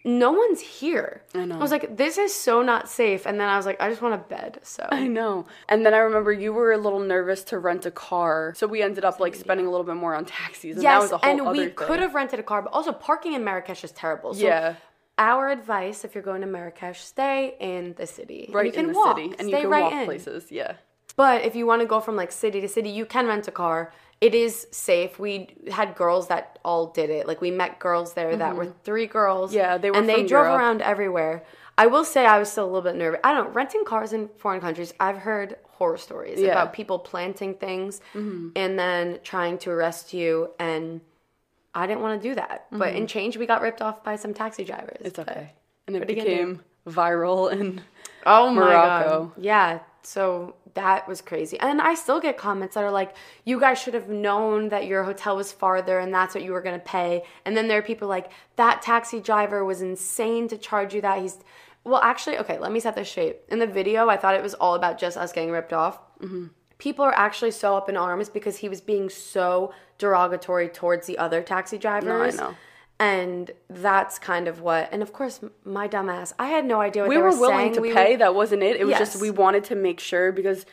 [0.04, 1.22] No one's here.
[1.36, 1.56] I know.
[1.56, 3.26] I was like, this is so not safe.
[3.28, 4.60] And then I was like, I just want a bed.
[4.64, 5.46] So I know.
[5.70, 8.82] And then I remember you were a little nervous to rent a car, so we
[8.82, 10.76] ended up like spending a little bit more on taxis.
[10.78, 11.74] And that yes, was a whole and we thing.
[11.76, 14.34] could have rented a car, but also parking in Marrakesh is terrible.
[14.34, 14.76] So Yeah.
[15.18, 18.50] Our advice, if you're going to Marrakesh, stay in the city.
[18.52, 19.18] Right you can in the walk.
[19.18, 20.06] city, and Stay you can right walk in.
[20.06, 20.46] places.
[20.50, 20.74] Yeah.
[21.16, 23.52] But if you want to go from like city to city, you can rent a
[23.52, 23.94] car.
[24.22, 25.18] It is safe.
[25.18, 27.28] We had girls that all did it.
[27.28, 29.50] Like we met girls there that were three girls.
[29.50, 29.58] Mm-hmm.
[29.58, 30.60] Yeah, they were and they drove Europe.
[30.60, 31.44] around everywhere.
[31.78, 33.20] I will say I was still a little bit nervous.
[33.24, 36.50] I don't know, renting cars in foreign countries, I've heard horror stories Yeah.
[36.52, 41.02] about people planting things and then trying to arrest you and
[41.74, 42.68] I didn't want to do that.
[42.72, 44.98] But in change we got ripped off by some taxi drivers.
[45.02, 45.54] It's But- okay.
[45.88, 47.82] And it what are you gonna became viral and
[48.28, 49.10] Oh my Morocco.
[49.36, 49.44] god.
[49.44, 49.80] Yeah.
[50.04, 51.60] So that was crazy.
[51.60, 53.16] And I still get comments that are like,
[53.46, 56.62] you guys should have known that your hotel was farther and that's what you were
[56.62, 57.24] going to pay.
[57.46, 61.20] And then there are people like, that taxi driver was insane to charge you that.
[61.22, 61.38] He's,
[61.84, 63.38] well, actually, okay, let me set this straight.
[63.50, 66.00] In the video, I thought it was all about just us getting ripped off.
[66.20, 66.48] Mm-hmm.
[66.78, 71.18] People are actually so up in arms because he was being so derogatory towards the
[71.18, 72.38] other taxi drivers.
[72.38, 72.56] No, I know.
[73.02, 77.10] And that's kind of what, and of course, my dumbass, I had no idea what
[77.10, 77.74] we they were were willing saying.
[77.74, 78.12] to We pay.
[78.12, 78.76] were- that wasn't it.
[78.76, 79.00] It was Yes.
[79.14, 80.68] just we wanted to make sure because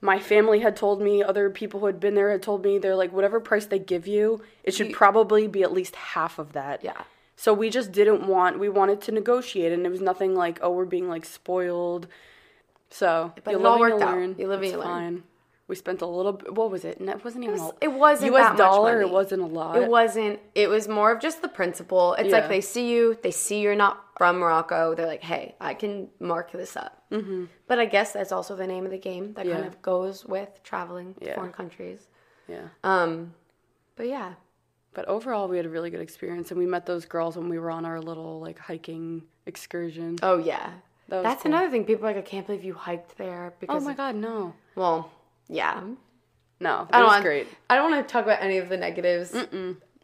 [0.00, 2.96] my family had told me, other people who had been there had told me, they're
[2.96, 6.82] like, whatever price they give you, it should probably be at least half of that.
[6.82, 7.02] Yeah.
[7.36, 8.58] So we just didn't want.
[8.58, 12.06] We wanted to negotiate, and it was nothing like, oh, we're being like spoiled.
[12.88, 14.14] So But you it all worked you out.
[14.14, 14.34] learn.
[14.38, 15.24] You live and It's you learn.
[15.68, 16.34] We spent a little.
[16.50, 17.00] What was it?
[17.00, 17.58] And it wasn't even.
[17.58, 18.42] a, It wasn't U.S.
[18.44, 19.00] that much dollar.
[19.00, 19.76] It wasn't a lot.
[19.76, 20.38] It wasn't.
[20.54, 22.14] It was more of just the principle.
[22.14, 22.36] It's Yeah.
[22.40, 24.94] like they see you, they see you're not from Morocco.
[24.94, 27.02] They're like, hey, I can mark this up.
[27.10, 27.46] Mm-hmm.
[27.66, 30.60] But I guess that's also the name of the game that kind of goes with
[30.62, 31.34] traveling to Yeah.
[31.34, 32.06] foreign countries.
[32.46, 32.68] Yeah.
[32.84, 33.34] Um,
[33.96, 34.34] but yeah,
[34.94, 37.58] But overall, we had a really good experience, and we met those girls when we
[37.58, 40.16] were on our little like hiking excursion.
[40.22, 40.70] oh yeah,
[41.08, 41.50] That that's cool.
[41.52, 41.84] another thing.
[41.84, 45.10] People are like, I can't believe you hiked there Because Oh my god, no, Well,
[45.48, 45.74] yeah.
[45.74, 45.94] Mm-hmm.
[46.60, 47.46] no, it I don't was want, great.
[47.70, 49.30] I don't want to talk about any of the negatives.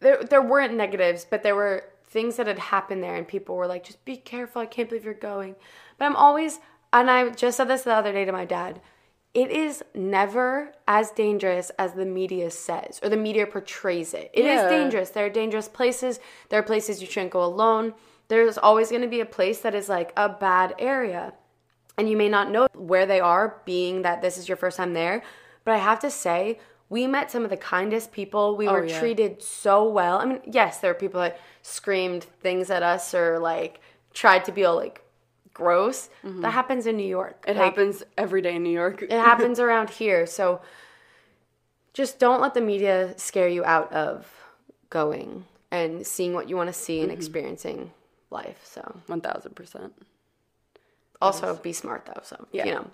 [0.00, 3.66] There, there weren't negatives, but there were things that had happened there, and people were
[3.68, 4.60] like, "Just be careful!
[4.62, 5.54] I can't believe you're going."
[5.98, 6.58] But I'm always,
[6.92, 8.80] and I just said this the other day to my dad.
[9.34, 14.30] It is never as dangerous as the media says or the media portrays it.
[14.34, 14.68] It is Yeah.
[14.68, 15.08] dangerous.
[15.10, 16.20] There are dangerous places.
[16.50, 17.94] There are places you shouldn't go alone.
[18.28, 21.32] There's always going to be a place that is like a bad area
[22.02, 24.92] and you may not know where they are being that this is your first time
[24.92, 25.22] there
[25.64, 26.58] but i have to say
[26.92, 28.54] we met some of the kindest people.
[28.54, 29.00] We oh, were yeah.
[29.00, 30.18] treated so well.
[30.18, 33.80] I mean yes there were people that screamed things at us or like
[34.12, 35.02] tried to be all like
[35.54, 36.10] gross.
[36.22, 36.42] Mm-hmm.
[36.42, 37.46] That happens in new york.
[37.48, 39.00] It Like, happens every day in New York.
[39.00, 40.26] it happens around here.
[40.26, 40.60] So
[41.94, 44.30] just don't let the media scare you out of
[44.90, 47.16] going and seeing what you want to see and mm-hmm.
[47.16, 47.90] experiencing
[48.28, 49.00] life so.
[49.06, 49.94] One thousand percent.
[51.22, 52.64] Also be smart though so Yeah.
[52.66, 52.86] you know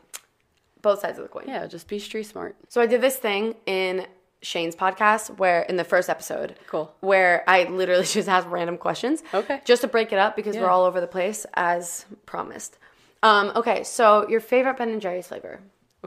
[0.83, 2.55] both sides of the coin Yeah, just be street smart.
[2.69, 4.07] So I did this thing in
[4.43, 6.95] Shane's podcast where in the first episode, Cool.
[7.01, 9.25] where I literally just asked random questions.
[9.35, 9.61] Okay.
[9.65, 12.79] Just to break it up because we're all over the place as promised.
[13.25, 15.59] Um, okay, so your favorite Ben and Jerry's flavor?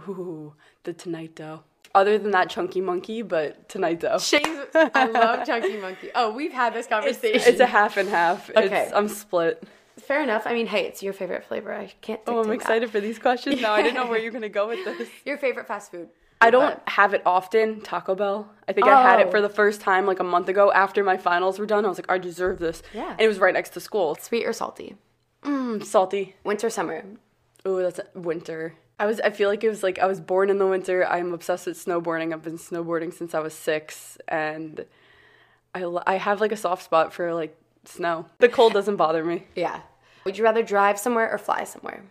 [0.07, 0.53] Ooh,
[0.83, 1.63] the Tonight Dough.
[1.93, 4.19] Other than that chunky monkey, but Tonight Dough.
[4.31, 4.67] Shane's.
[4.73, 6.11] I love Chunky Monkey.
[6.15, 7.41] Oh, we've had this conversation.
[7.45, 8.49] It's a half and half.
[8.51, 8.83] Okay.
[8.83, 9.61] It's, I'm split.
[9.99, 10.43] Fair enough.
[10.45, 11.73] I mean, hey, it's your favorite flavor.
[11.73, 12.19] I can't.
[12.27, 12.53] Oh, I'm dictate that.
[12.63, 13.73] excited for these questions now.
[13.73, 15.09] I didn't know where you're gonna go with this.
[15.25, 16.09] Your favorite fast food?
[16.43, 17.81] I don't have it often.
[17.81, 18.49] Taco Bell.
[18.67, 19.27] I think I had Oh.
[19.27, 21.85] it for the first time like a month ago after my finals were done.
[21.85, 22.81] I was like, I deserve this.
[22.93, 23.11] Yeah.
[23.11, 24.15] And it was right next to school.
[24.19, 24.95] Sweet or salty?
[25.43, 26.35] Mm, salty.
[26.43, 27.03] Winter, summer.
[27.67, 28.73] Ooh, that's winter.
[28.99, 29.19] I was.
[29.19, 31.05] I feel like it was like I was born in the winter.
[31.07, 32.33] I'm obsessed with snowboarding.
[32.33, 34.85] I've been snowboarding since I was six, and
[35.75, 37.55] I I have like a soft spot for like
[37.85, 38.25] snow.
[38.39, 39.47] The cold doesn't bother me.
[39.55, 39.81] Yeah.
[40.25, 42.03] Would you rather drive somewhere or fly somewhere?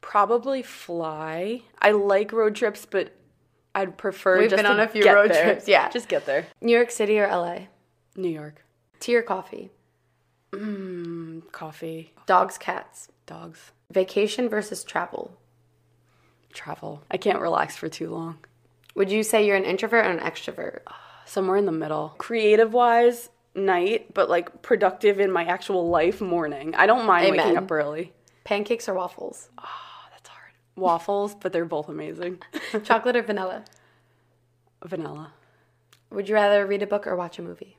[0.00, 1.62] Probably fly.
[1.80, 3.12] I like road trips, but
[3.74, 4.38] I'd prefer.
[4.38, 5.44] We've just been to on a few road there.
[5.44, 5.88] trips, yeah.
[5.90, 6.46] just get there.
[6.60, 7.66] New York City or LA?
[8.16, 8.64] New York.
[9.00, 9.70] Tea or coffee?
[10.52, 12.12] Mm, coffee.
[12.26, 13.08] Dogs, cats.
[13.26, 13.72] Dogs.
[13.90, 15.36] Vacation versus travel.
[16.52, 17.02] Travel.
[17.10, 18.38] I can't relax for too long.
[18.94, 20.80] Would you say you're an introvert or an extrovert?
[21.26, 22.14] Somewhere in the middle.
[22.16, 26.74] Creative wise, night, but like productive in my actual life, morning.
[26.74, 28.12] I don't mind waking up early.
[28.44, 29.48] Pancakes or waffles?
[29.58, 30.52] Oh, that's hard.
[30.76, 32.40] Waffles, but they're both amazing.
[32.84, 33.64] Chocolate or vanilla?
[34.84, 35.32] Vanilla.
[36.10, 37.76] Would you rather read a book or watch a movie?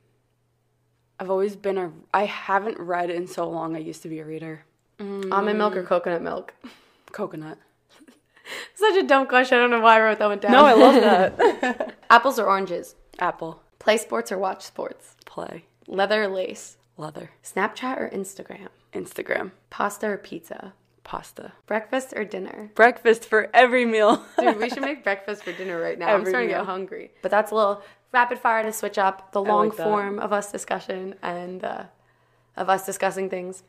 [1.20, 1.92] I've always been a.
[2.14, 3.76] I haven't read in so long.
[3.76, 4.66] I used to be a reader.
[5.00, 5.32] Mm.
[5.32, 6.54] Almond milk or coconut milk?
[7.12, 7.58] Coconut.
[8.76, 9.58] Such a dumb question.
[9.58, 10.52] I don't know why I wrote that one down.
[10.52, 11.96] No, I love that.
[12.10, 12.96] Apples or oranges?
[13.20, 13.62] Apple.
[13.80, 15.16] Play sports or watch sports?
[15.26, 15.66] Play.
[15.88, 16.78] Leather or lace?
[16.98, 17.32] Leather.
[17.44, 18.68] Snapchat or Instagram?
[18.94, 19.52] Instagram.
[19.70, 20.74] Pasta or pizza?
[21.04, 21.54] Pasta.
[21.66, 22.72] Breakfast or dinner?
[22.76, 24.26] Breakfast for every meal.
[24.38, 26.08] Dude, we should make breakfast for dinner right now.
[26.08, 27.12] I'm Every starting to get hungry.
[27.22, 27.82] But that's a little
[28.12, 31.84] rapid fire to switch up the long like form of us discussion and uh,
[32.58, 33.64] of us discussing things.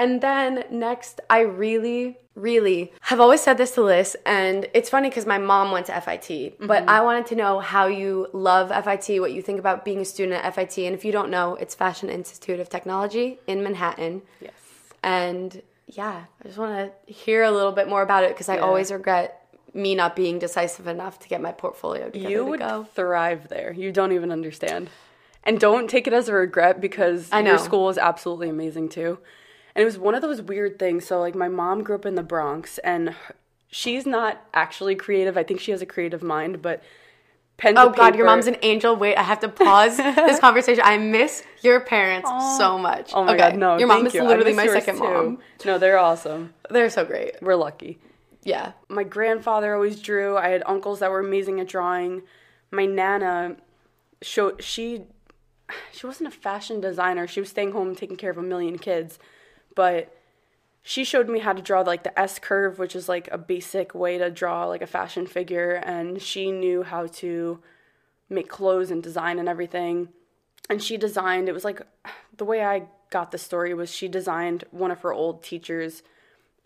[0.00, 5.10] And then next, I really, really have always said this to Liz, and it's funny
[5.10, 6.88] because my mom went to FIT, but Mm-hmm.
[6.88, 10.42] I wanted to know how you love FIT, what you think about being a student
[10.42, 10.78] at FIT.
[10.86, 14.22] And if you don't know, it's Fashion Institute of Technology in Manhattan.
[14.40, 14.52] yes.
[15.02, 16.72] And yeah, I just want
[17.06, 18.62] to hear a little bit more about it because I Yeah.
[18.62, 19.36] always regret
[19.74, 22.86] me not being decisive enough to get my portfolio together you to would go.
[22.94, 23.72] thrive there.
[23.72, 24.88] You don't even understand.
[25.44, 27.50] And don't take it as a regret because I know.
[27.50, 29.18] your school is absolutely amazing too.
[29.74, 31.06] And it was one of those weird things.
[31.06, 33.14] So like my mom grew up in the Bronx and
[33.68, 35.36] she's not actually creative.
[35.36, 36.82] I think she has a creative mind, but
[37.56, 38.96] pen Oh God, your mom's an angel.
[38.96, 40.82] Wait, I have to pause this conversation.
[40.84, 43.12] I miss your parents so much.
[43.14, 43.38] Oh my okay.
[43.38, 43.78] god, no.
[43.78, 44.24] your mom is you.
[44.24, 45.02] Literally my second too.
[45.02, 45.38] mom.
[45.64, 46.54] No, they're awesome.
[46.68, 47.40] They're so great.
[47.42, 47.98] We're lucky.
[48.42, 48.72] Yeah.
[48.88, 50.36] my grandfather always drew.
[50.36, 52.22] I had uncles that were amazing at drawing.
[52.70, 53.56] My nana
[54.22, 55.02] showed she
[55.92, 57.26] she wasn't a fashion designer.
[57.26, 59.18] She was staying home taking care of a million kids,
[59.80, 60.14] but
[60.82, 63.94] she showed me how to draw like the S curve, which is like a basic
[63.94, 67.60] way to draw like a fashion figure and she knew how to
[68.28, 70.10] make clothes and design and everything.
[70.68, 71.80] And she designed it was like
[72.36, 76.02] the way I got the story was she designed one of her old teachers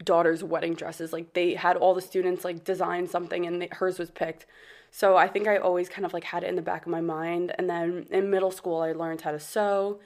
[0.03, 1.13] daughter's wedding dresses.
[1.13, 4.45] Like they had all the students like design something and hers was picked.
[4.91, 7.01] So I think I always kind of like had it in the back of my
[7.01, 7.53] mind.
[7.59, 10.01] And then in middle school, I learned how to sew,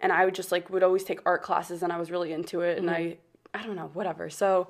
[0.00, 2.60] and I would just like would always take art classes, and I was really into
[2.60, 2.78] it.
[2.78, 3.14] And mm-hmm.
[3.54, 4.30] I I don't know whatever.
[4.30, 4.68] So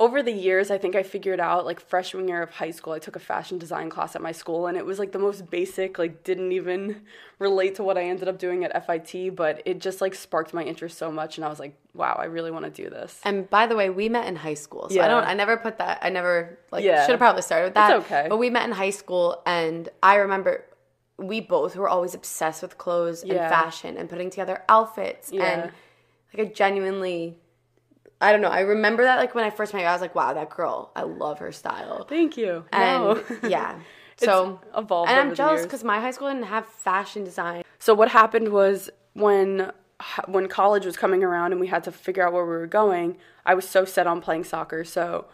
[0.00, 3.00] over the years, I think I figured out like freshman year of high school, I
[3.00, 5.98] took a fashion design class at my school, and it was like the most basic,
[5.98, 7.02] like didn't even
[7.40, 10.62] relate to what I ended up doing at FIT, but it just like sparked my
[10.62, 13.20] interest so much, and I was like, wow, I really want to do this.
[13.24, 14.88] And by the way, we met in high school.
[14.88, 17.04] So I don't I never put that I never like Yeah.
[17.04, 17.96] should have probably started with that.
[17.96, 18.26] okay.
[18.28, 20.64] But we met in high school and I remember
[21.18, 25.42] we both were always obsessed with clothes and fashion and putting together outfits Yeah.
[25.44, 25.72] and
[26.32, 27.36] like I genuinely
[28.20, 28.48] I don't know.
[28.48, 30.90] I remember that like when I first met you, I was like, wow, that girl,
[30.96, 32.04] I love her style.
[32.04, 32.64] Thank you.
[32.72, 33.24] And No.
[33.48, 33.78] yeah.
[34.16, 37.62] So evolved and I'm jealous because my high school didn't have fashion design.
[37.78, 39.70] So what happened was when
[40.26, 43.18] when college was coming around and we had to figure out where we were going,
[43.46, 44.84] I was so set on playing soccer.
[44.84, 45.26] So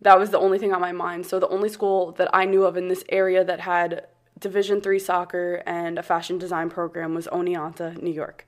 [0.00, 1.26] that was the only thing on my mind.
[1.26, 4.06] So the only school that I knew of in this area that had
[4.40, 8.46] Division 3 soccer and a fashion design program was Oneonta, New York.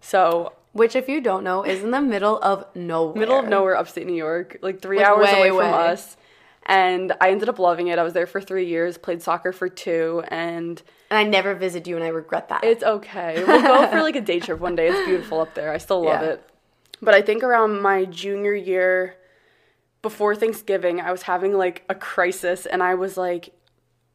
[0.00, 3.18] So Which, if you don't know, is in the middle of nowhere.
[3.20, 6.16] middle of nowhere, upstate New York, like three Like, hours way away from us.
[6.64, 7.98] And I ended up loving it.
[7.98, 10.80] I was there for three years, played soccer for two, and
[11.10, 12.62] And I never visited you, and I regret that.
[12.64, 13.42] It's okay.
[13.46, 14.88] We'll go for like a day trip one day.
[14.88, 15.72] It's beautiful up there.
[15.72, 16.28] I still love Yeah.
[16.30, 16.48] it.
[17.02, 19.16] But I think around my junior year,
[20.02, 23.52] before Thanksgiving, I was having like a crisis and I was like,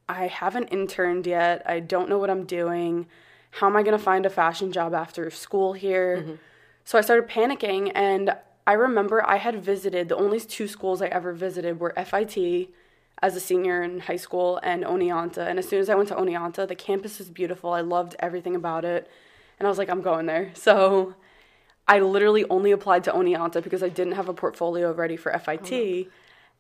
[0.10, 1.62] I haven't interned yet.
[1.66, 3.08] I don't know what I'm doing.
[3.52, 6.18] How am I going to find a fashion job after school here?
[6.18, 6.34] Mm-hmm.
[6.86, 8.36] So I started panicking and
[8.66, 12.70] I remember I had visited the only two schools I ever visited were FIT
[13.22, 15.40] as a senior in high school and Oneonta.
[15.40, 17.72] And as soon as I went to Oneonta, the campus was beautiful.
[17.72, 19.10] I loved everything about it.
[19.60, 20.52] And I was like, I'm going there.
[20.56, 21.16] So
[21.88, 26.08] I literally only applied to Oneonta because I didn't have a portfolio ready for FIT.
[26.08, 26.12] Oh,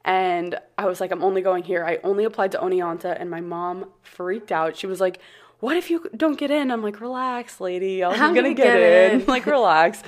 [0.08, 1.86] And I was like, I'm only going here.
[1.86, 4.78] I only applied to Oneonta, and my mom freaked out.
[4.78, 5.20] She was like,
[5.60, 6.72] What if you don't get in?
[6.72, 8.06] I'm like, Relax, lady.
[8.06, 9.22] I'm, I'm gonna, gonna get, get in.
[9.22, 9.28] in.
[9.28, 10.02] like, relax.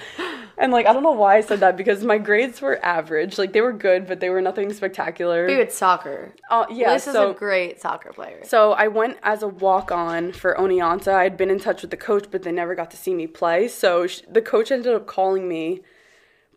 [0.57, 3.37] And like, I don't know why I said that because my grades were average.
[3.37, 5.47] Like, they were good, but they were nothing spectacular.
[5.47, 6.33] But you had soccer.
[6.49, 8.39] Uh, yeah, this is a great soccer player.
[8.45, 11.13] so I went as a walk on for Oneonta.
[11.13, 13.67] I'd been in touch with the coach, but they never got to see me play.
[13.67, 15.81] So sh- the coach ended up calling me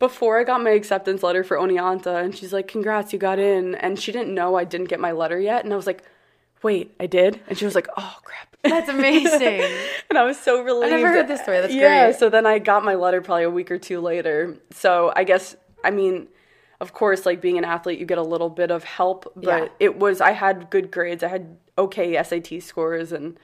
[0.02, 3.76] before I got my acceptance letter for Oneonta, and she's like, "Congrats, you got in."
[3.76, 6.02] And she didn't know I didn't get my letter yet, and I was like,
[6.60, 9.62] "Wait, I did?" And she was like, "Oh crap." That's amazing.
[10.10, 10.92] and I was so relieved.
[10.92, 11.60] I never heard this story.
[11.60, 12.18] That's yeah, great.
[12.18, 14.56] so then I got my letter probably a week or two later.
[14.72, 16.26] So I guess I mean,
[16.80, 19.68] of course, like being an athlete, you get a little bit of help, but Yeah.
[19.78, 21.22] it was I had good grades.
[21.22, 23.38] I had okay SAT scores, and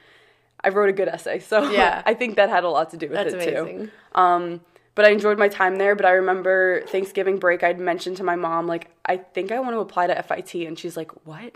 [0.61, 1.39] I wrote a good essay.
[1.39, 2.01] So Yeah.
[2.11, 3.77] I think that had a lot to do with That's it amazing.
[3.87, 3.91] too.
[4.19, 4.59] Um,
[4.95, 5.95] but I enjoyed my time there.
[5.95, 9.75] But I remember Thanksgiving break, I'd mentioned to my mom like I think I want
[9.75, 11.55] to apply to FIT, and she's like, "What?"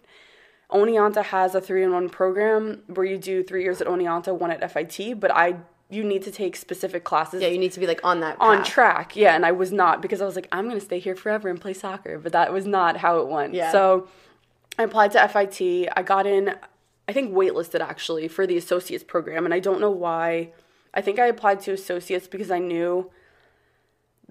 [0.72, 4.50] Oneonta has a three in one program where you do three years at Oneonta, one
[4.52, 5.58] at FIT, but I
[5.90, 8.64] you need to take specific classes Yeah, you need to be like on that on
[8.64, 9.16] track.
[9.16, 11.62] Yeah, and I was not because I was like, I'm gonna stay here forever and
[11.62, 13.54] play soccer, but that was not how it went.
[13.54, 13.72] Yeah.
[13.72, 14.08] So
[14.78, 15.90] I applied to FIT.
[15.96, 16.56] I got in,
[17.08, 20.52] I think waitlisted actually for the associates program, and I don't know why.
[20.94, 23.12] I think I applied to associates because I knew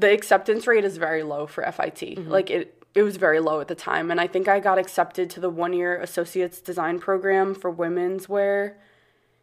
[0.02, 1.94] the acceptance rate is very low for FIT.
[2.00, 2.30] Mm-hmm.
[2.30, 5.30] Like it it was very low at the time and I think I got accepted
[5.30, 8.76] to the 1 year associates design program for women's where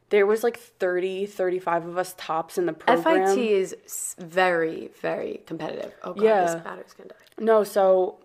[0.09, 3.27] there was like 30 35 of us tops in the program.
[3.35, 3.75] FIT is
[4.19, 5.93] very, very competitive.
[6.03, 6.45] Oh god, Yeah.
[6.45, 7.15] this battery's gonna die.
[7.39, 8.19] No, so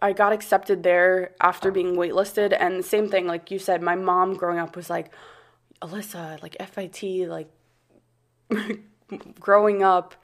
[0.00, 3.96] I got accepted there after being waitlisted and the same thing like you said my
[3.96, 5.10] mom growing up was like
[5.82, 7.02] Alyssa like FIT
[7.36, 7.50] like
[9.40, 10.14] growing up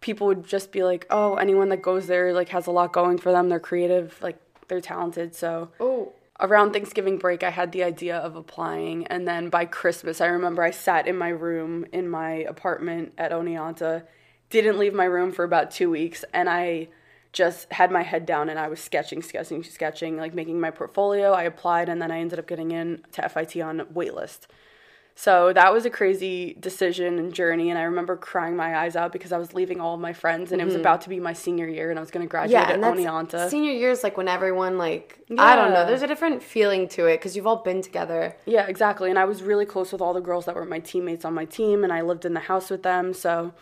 [0.00, 3.18] people would just be like, "Oh, anyone that goes there like has a lot going
[3.18, 3.48] for them.
[3.48, 4.36] They're creative, like
[4.68, 6.12] they're talented." So Oh.
[6.40, 10.62] around Thanksgiving break, I had the idea of applying, and then by Christmas, I remember
[10.62, 14.04] I sat in my room in my apartment at Oneonta,
[14.50, 16.88] didn't leave my room for about two weeks, and I
[17.32, 21.32] just had my head down and I was sketching, sketching, sketching, like making my portfolio.
[21.32, 24.46] I applied, and then I ended up getting in to FIT on waitlist.
[25.20, 29.10] So that was a crazy decision and journey, and I remember crying my eyes out
[29.10, 30.82] because I was leaving all of my friends, and it was mm-hmm.
[30.82, 33.50] about to be my senior year, and I was going to graduate Yeah, at Oneonta.
[33.50, 35.84] senior year is like when everyone like I don't know.
[35.84, 38.36] There's a different feeling to it because you've all been together.
[38.46, 39.10] Yeah, exactly.
[39.10, 41.46] And I was really close with all the girls that were my teammates on my
[41.46, 43.12] team, and I lived in the house with them.
[43.12, 43.52] So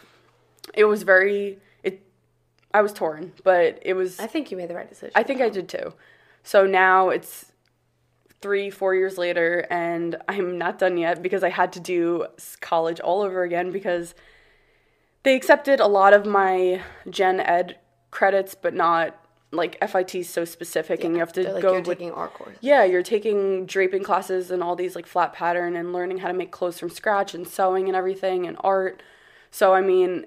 [0.75, 2.03] it was very it.
[2.75, 4.21] I was torn, but it was.
[4.21, 5.13] I think you made the right decision.
[5.15, 5.95] I think I did too.
[6.43, 7.51] So now it's
[8.41, 12.27] three, four years later, and I'm not done yet because I had to do
[12.61, 14.15] college all over again because
[15.23, 17.79] they accepted a lot of my gen ed
[18.11, 19.19] credits, but not
[19.53, 22.29] like FIT is so specific, and you have to like go you're with taking our
[22.29, 22.57] course.
[22.61, 26.35] yeah, you're taking draping classes and all these like flat pattern and learning how to
[26.35, 29.03] make clothes from scratch and sewing and everything and art.
[29.51, 30.27] So I mean,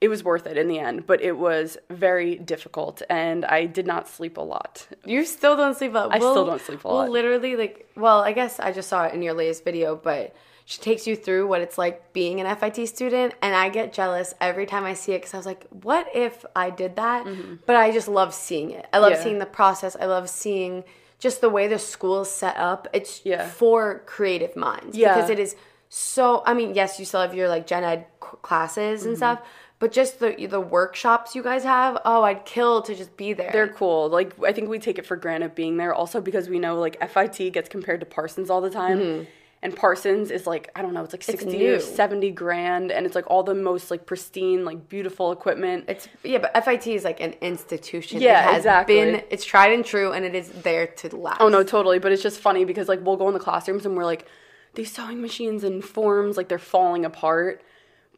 [0.00, 3.86] it was worth it in the end, but it was very difficult and I did
[3.86, 4.86] not sleep a lot.
[5.04, 7.10] You still don't sleep a I still don't sleep a we'll lot.
[7.10, 10.34] literally like well, I guess I just saw it in your latest video, but
[10.64, 14.32] she takes you through what it's like being an FIT student, and I get jealous
[14.40, 17.26] every time I see it because I was like, what if I did that?
[17.66, 18.86] But I just love seeing it.
[18.92, 19.18] I love Mm-hmm.
[19.18, 19.24] Yeah.
[19.24, 19.96] seeing the process.
[20.00, 20.84] I love seeing
[21.18, 22.86] just the way the school is set up.
[22.92, 23.48] It's Yeah.
[23.48, 25.14] for creative minds Yeah.
[25.16, 25.56] because it is
[25.88, 26.42] so.
[26.46, 29.08] I mean, yes, you still have your like gen ed classes Mm-hmm.
[29.08, 29.40] and stuff.
[29.80, 33.50] But just the the workshops you guys have, oh, I'd kill to just be there.
[33.50, 34.10] They're cool.
[34.10, 37.00] Like I think we take it for granted being there also because we know like
[37.10, 38.98] FIT gets compared to Parsons all the time.
[38.98, 39.24] Mm-hmm.
[39.62, 41.74] And Parsons is like, I don't know, it's like 60 new.
[41.76, 45.86] or 70 grand and it's like all the most like pristine, like beautiful equipment.
[45.88, 48.20] It's yeah, but FIT is like an institution.
[48.20, 48.96] Yeah, it has exactly.
[48.96, 51.40] Been it's tried and true, and it is there to last.
[51.40, 51.98] Oh no, totally.
[51.98, 54.26] But it's just funny because like we'll go in the classrooms and we're like,
[54.74, 57.62] these sewing machines and forms like they're falling apart,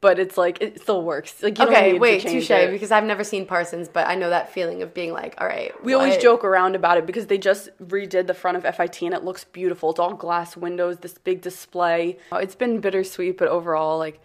[0.03, 1.43] but it's like it still works.
[1.43, 2.51] Like you Okay, wait, to touche.
[2.51, 2.71] it.
[2.71, 5.73] Because I've never seen Parsons, but I know that feeling of being like, all right.
[5.83, 9.15] we always joke around about it because they just redid the front of FIT and
[9.15, 9.91] it looks beautiful.
[9.91, 12.19] It's all glass windows, this big display.
[12.33, 14.21] It's been bittersweet, but overall, like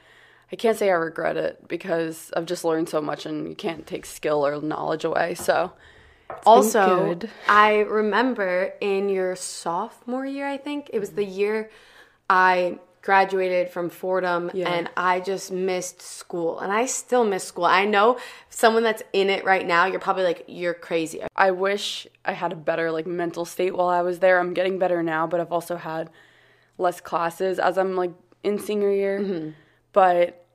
[0.52, 3.86] I can't say I regret it because I've just learned so much and you can't
[3.86, 5.36] take skill or knowledge away.
[5.36, 5.74] So
[6.46, 7.20] Also.
[7.48, 11.70] I remember in your sophomore year, I think it was the year
[12.30, 14.68] I graduated from Fordham Yeah.
[14.70, 16.60] and I just missed school.
[16.60, 17.64] And I still miss school.
[17.64, 18.18] I know
[18.50, 21.22] someone that's in it right now, you're probably like, you're crazy.
[21.34, 24.42] I wish I had a better like mental state while I was there.
[24.42, 26.10] I'm getting better now, but I've also had
[26.78, 28.12] less classes as I'm like
[28.44, 29.22] in senior year.
[29.22, 29.50] Mm-hmm.
[29.94, 30.46] But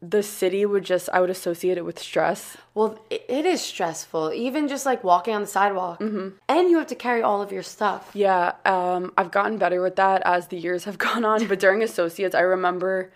[0.00, 2.56] the city would just I would associate it with stress.
[2.74, 6.00] Well, it, it is stressful, even just like walking on the sidewalk.
[6.00, 6.28] Mm-hmm.
[6.48, 8.10] And you have to carry all of your stuff.
[8.14, 11.46] Yeah, um, I've gotten better with that as the years have gone on.
[11.46, 13.10] But during associates, I remember,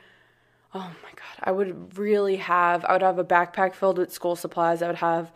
[0.74, 2.84] oh my god, I would really have.
[2.84, 4.82] I would have a backpack filled with school supplies.
[4.82, 5.30] I would have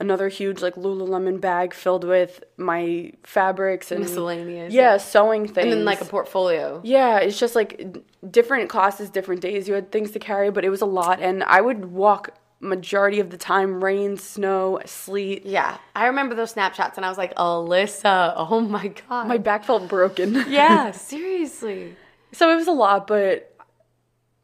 [0.00, 4.72] another huge like Lululemon bag filled with my fabrics and Miscellaneous.
[4.72, 5.64] Yeah, sewing things.
[5.64, 6.80] And then like a portfolio.
[6.84, 7.96] Yeah, it's just like
[8.30, 9.68] different classes, different days.
[9.68, 12.30] You had things to carry, but it was a lot, and I would walk
[12.60, 15.46] majority of the time, rain, snow, sleet.
[15.46, 15.78] Yeah.
[15.94, 19.28] I remember those snapshots and I was like, Alyssa, oh my God.
[19.28, 20.34] My back felt broken.
[20.48, 21.94] yeah, seriously.
[22.32, 23.54] so it was a lot, but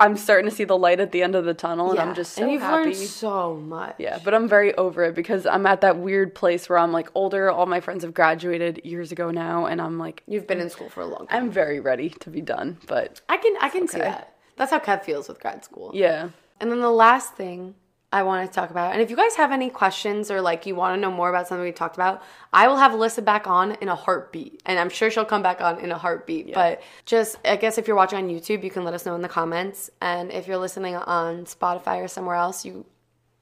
[0.01, 2.05] I'm starting to see the light at the end of the tunnel, and Yeah.
[2.05, 2.85] I'm just so and you've happy.
[2.91, 3.95] learned so much.
[3.99, 7.09] yeah, but I'm very over it because I'm at that weird place where I'm like
[7.15, 7.49] older.
[7.51, 10.89] All my friends have graduated years ago now, and I'm like, You've been in school
[10.89, 11.45] for a long time.
[11.45, 12.79] I'm very ready to be done.
[12.89, 14.35] But I can I can see that.
[14.57, 15.91] That's how Kev feels with grad school.
[15.95, 16.29] yeah,
[16.61, 17.75] And then the last thing
[18.15, 20.77] I want to talk about, and if you guys have any questions or like you
[20.77, 23.73] want to know more about something we talked about, I will have Alyssa back on
[23.73, 24.63] in a heartbeat.
[24.67, 26.55] And I'm sure she'll come back on in a heartbeat.
[26.55, 29.21] But just, I guess if you're watching on YouTube, you can let us know in
[29.21, 29.91] the comments.
[30.01, 32.87] And if you're listening on Spotify or somewhere else, you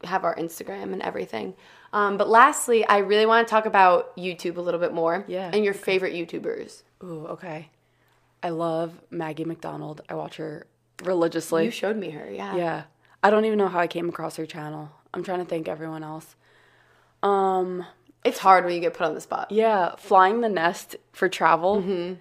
[0.04, 1.52] have our Instagram and everything.
[1.92, 5.26] Um, but lastly, I really want to talk about YouTube a little bit more.
[5.28, 6.82] Yeah, And your favorite YouTubers.
[7.04, 7.68] Ooh, okay.
[8.42, 10.00] I love Maggie McDonald.
[10.08, 10.66] I watch her
[11.04, 11.66] religiously.
[11.66, 12.56] You showed me her, yeah.
[12.56, 12.82] yeah.
[13.22, 14.90] I don't even know how I came across her channel.
[15.14, 16.34] I'm trying to thank everyone else.
[17.22, 17.84] Um,
[18.24, 19.50] It's hard when you get put on the spot.
[19.50, 21.76] yeah, Flying the Nest for travel.
[21.82, 22.14] Mm-hmm.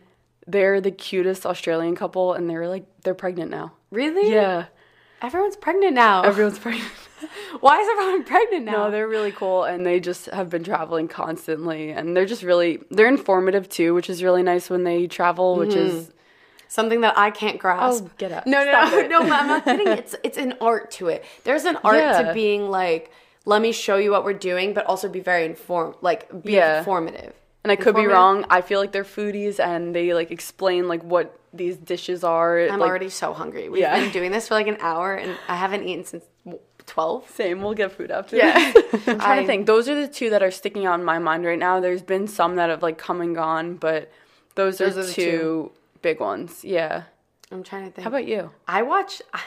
[0.47, 3.73] They're the cutest Australian couple, and they're like they're pregnant now.
[3.91, 4.31] Really?
[4.31, 4.65] Yeah,
[5.21, 6.23] Everyone's pregnant now.
[6.31, 6.89] everyone's pregnant.
[7.59, 8.71] Why is everyone pregnant now?
[8.85, 12.79] No, they're really cool, and they just have been traveling constantly, and they're just really
[12.89, 16.11] they're informative too, which is really nice when they travel, which is
[16.71, 18.03] something that I can't oh, grasp.
[18.07, 18.47] Oh, get out.
[18.47, 19.09] No, no, Stop no, it.
[19.09, 19.19] no.
[19.21, 19.87] I'm not kidding.
[19.89, 21.23] It's it's an art to it.
[21.43, 22.21] There's an art Yeah.
[22.23, 23.11] to being like,
[23.45, 26.79] let me show you what we're doing, but also be very informed, like be Yeah.
[26.79, 27.33] informative.
[27.63, 28.45] And I could be wrong.
[28.49, 32.59] I feel like they're foodies and they like explain like what these dishes are.
[32.59, 33.67] I'm like, already so hungry.
[33.69, 33.99] We've Yeah.
[33.99, 36.25] been doing this for like an hour, and I haven't eaten since
[36.87, 37.29] twelve.
[37.29, 37.61] Same.
[37.61, 38.37] We'll get food after.
[38.37, 38.71] Yeah.
[38.71, 38.93] this.
[39.07, 39.65] I'm trying I- to think.
[39.67, 41.79] Those are the two that are sticking out in my mind right now.
[41.79, 44.09] There's been some that have like come and gone, but
[44.55, 45.71] those, Those are, are the two, two.
[46.01, 46.63] Big ones.
[46.63, 47.03] Yeah.
[47.51, 48.03] I'm trying to think.
[48.03, 48.51] How about you?
[48.67, 49.21] I watch.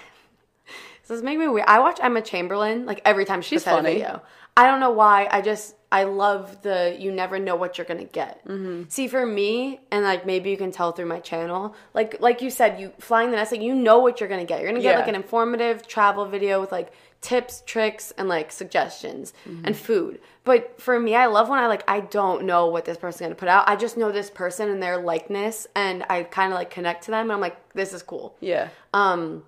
[1.07, 1.67] This is making me weird.
[1.69, 3.93] I watch Emma Chamberlain like every time she She's out a funny.
[3.97, 4.23] video.
[4.57, 5.29] I don't know why.
[5.31, 8.43] I just I love the you never know what you're gonna get.
[8.49, 8.85] Mm-hmm.
[8.89, 12.49] See, for me, and like maybe you can tell through my channel, like like you
[12.49, 14.63] said, you flying the nest, like you know what you're gonna get.
[14.63, 14.99] You're gonna get Yeah.
[15.01, 16.91] like an informative travel video with like
[17.25, 19.65] tips, tricks, and like suggestions Mm-hmm.
[19.67, 20.21] and food.
[20.45, 23.35] But for me, I love when I like I don't know what this person's gonna
[23.35, 23.69] put out.
[23.69, 27.11] I just know this person and their likeness, and I kind of like connect to
[27.11, 27.23] them.
[27.23, 28.37] And I'm like, this is cool.
[28.41, 28.69] Yeah.
[28.93, 29.43] Um,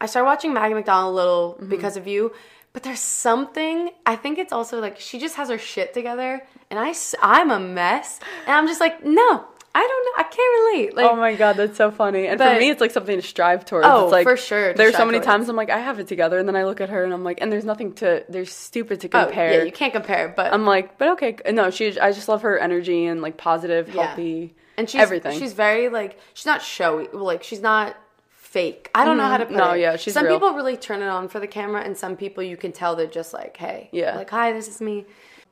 [0.00, 1.68] I started watching Maggie McDonald a little Mm-hmm.
[1.68, 2.32] because of you,
[2.72, 3.90] but there's something.
[4.06, 6.94] I think it's also like she just has her shit together, and I
[7.40, 10.96] am a mess, and I'm just like, no, I don't know, I can't relate.
[10.96, 12.26] Like, Oh my god, that's so funny.
[12.26, 13.86] And for me, it's like something to strive towards.
[13.88, 15.26] Oh, it's like, for sure There's so many towards.
[15.26, 17.22] times I'm like, I have it together, and then I look at her and I'm
[17.22, 19.50] like, and there's nothing to, there's stupid to compare.
[19.50, 22.42] oh, yeah, you can't compare, but I'm like, but okay, no, she, I just love
[22.42, 24.06] her energy and like positive, Yeah.
[24.08, 25.38] healthy, and she's everything.
[25.38, 27.96] She's very like she's not showy, like she's not
[28.28, 28.90] fake.
[28.94, 29.58] I don't know how to put Mm-hmm.
[29.68, 29.80] No, it.
[29.80, 30.34] yeah, she's some real.
[30.40, 33.06] people really turn it on for the camera, and some people you can tell they're
[33.06, 34.16] just like, hey, Yeah.
[34.16, 35.04] like hi, this is me.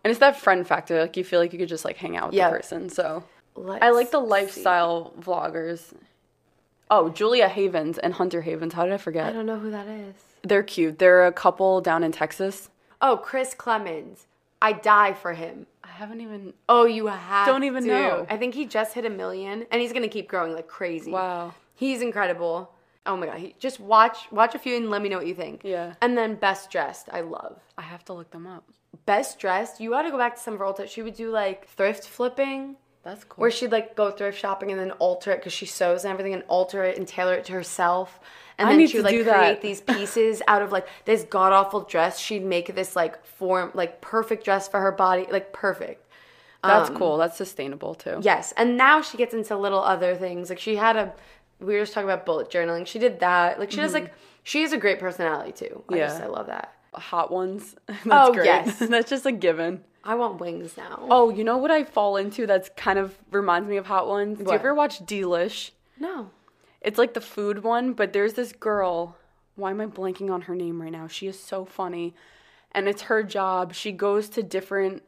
[0.03, 1.01] and it's that friend factor.
[1.03, 2.51] Like you feel like you could just like hang out with Yeah.
[2.51, 2.89] the person.
[2.89, 3.23] So
[3.65, 4.29] Let's I like the see.
[4.29, 5.93] lifestyle vloggers.
[6.91, 8.73] Oh, Julia Havens and Hunter Havens.
[8.73, 9.27] How did I forget?
[9.27, 10.15] I don't know who that is.
[10.43, 10.99] They're cute.
[10.99, 12.71] They're a couple down in Texas.
[13.03, 14.27] Oh, Chris Klemens.
[14.61, 15.67] I die for him.
[15.85, 16.55] I haven't even.
[16.69, 17.47] Oh, you have.
[17.47, 17.91] Don't even to.
[17.91, 18.27] know.
[18.29, 21.11] I think he just hit a million, and he's gonna keep growing like crazy.
[21.11, 21.55] Wow.
[21.75, 22.73] He's incredible.
[23.07, 23.39] Oh my god.
[23.39, 25.63] He, just watch watch a few and let me know what you think.
[25.65, 25.95] Yeah.
[26.01, 27.61] And then best dressed, I love.
[27.77, 28.65] I have to look them up.
[29.07, 31.31] Best dressed, you got to go back to some of her old She would do
[31.31, 32.77] like thrift flipping.
[33.05, 33.41] That's cool.
[33.43, 36.35] Where she'd like go thrift shopping and then alter it because she sews and everything
[36.35, 38.21] and alter it and tailor it to herself.
[38.59, 39.63] And I then she would like create that.
[39.63, 42.19] these pieces out of like this god awful dress.
[42.19, 46.05] She'd make this like form, like perfect dress for her body, like perfect.
[46.65, 47.19] That's um, cool.
[47.19, 48.19] That's sustainable too.
[48.21, 50.51] Yes, and now she gets into little other things.
[50.51, 51.15] Like she had a,
[51.61, 52.85] we were just talking about bullet journaling.
[52.85, 53.61] She did that.
[53.61, 55.85] Like she does like she has a great personality too.
[55.89, 55.95] I Mm-hmm.
[55.95, 56.07] Yeah.
[56.09, 56.75] just I love that.
[56.95, 57.77] Hot ones.
[57.87, 58.47] That's Oh, great.
[58.47, 58.79] yes.
[58.91, 59.85] that's just a given.
[60.05, 61.07] I want wings now.
[61.11, 64.39] Oh, you know what I fall into that's kind of reminds me of hot ones?
[64.39, 65.71] Do you ever watch Delish?
[65.99, 66.31] no.
[66.81, 69.17] It's like the food one, but there's this girl.
[69.57, 71.09] Why am I blanking on her name right now?
[71.09, 72.15] She is so funny.
[72.71, 73.75] And it's her job.
[73.75, 75.03] She goes to different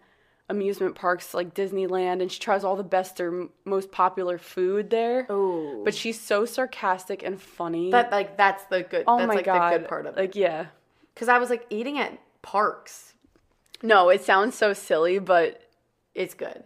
[0.48, 4.90] amusement parks like Disneyland and she tries all the best or m- most popular food
[4.90, 5.26] there.
[5.30, 5.82] Oh.
[5.84, 7.92] But she's so sarcastic and funny.
[7.92, 9.04] That like that's the good.
[9.06, 9.72] oh that's my like god.
[9.72, 10.20] the good part of it.
[10.20, 10.66] Like yeah.
[11.14, 13.09] Because I was like eating at parks.
[13.82, 15.62] No, it sounds so silly, but
[16.14, 16.64] It's good.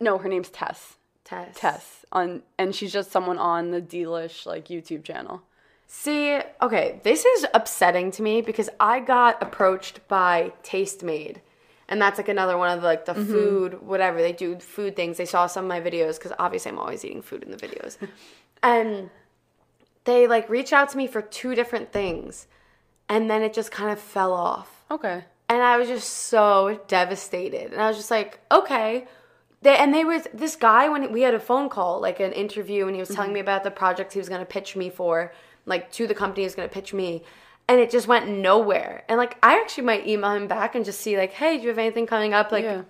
[0.00, 0.96] no, her name's Tess.
[1.24, 1.56] Tess.
[1.58, 5.42] Tess on and she's just someone on the Delish like YouTube channel.
[5.86, 11.38] See, okay, this is upsetting to me because I got approached by Tastemade.
[11.88, 13.30] And that's like another one of the, like the Mm-hmm.
[13.32, 15.16] food, whatever they do, food things.
[15.18, 17.98] They saw some of my videos because obviously I'm always eating food in the videos.
[18.62, 19.10] and
[20.04, 22.46] they like reached out to me for two different things.
[23.08, 24.84] And then it just kind of fell off.
[24.90, 25.24] Okay.
[25.48, 27.72] And I was just so devastated.
[27.72, 29.06] And I was just like, okay.
[29.62, 32.86] They, and they was this guy when we had a phone call, like an interview,
[32.86, 33.34] and he was telling mm-hmm.
[33.34, 35.32] me about the project he was going to pitch me for,
[35.66, 37.22] like to the company he was going to pitch me,
[37.68, 39.04] and it just went nowhere.
[39.08, 41.68] And like I actually might email him back and just see like, hey, do you
[41.68, 42.50] have anything coming up?
[42.50, 42.82] Like, Yeah.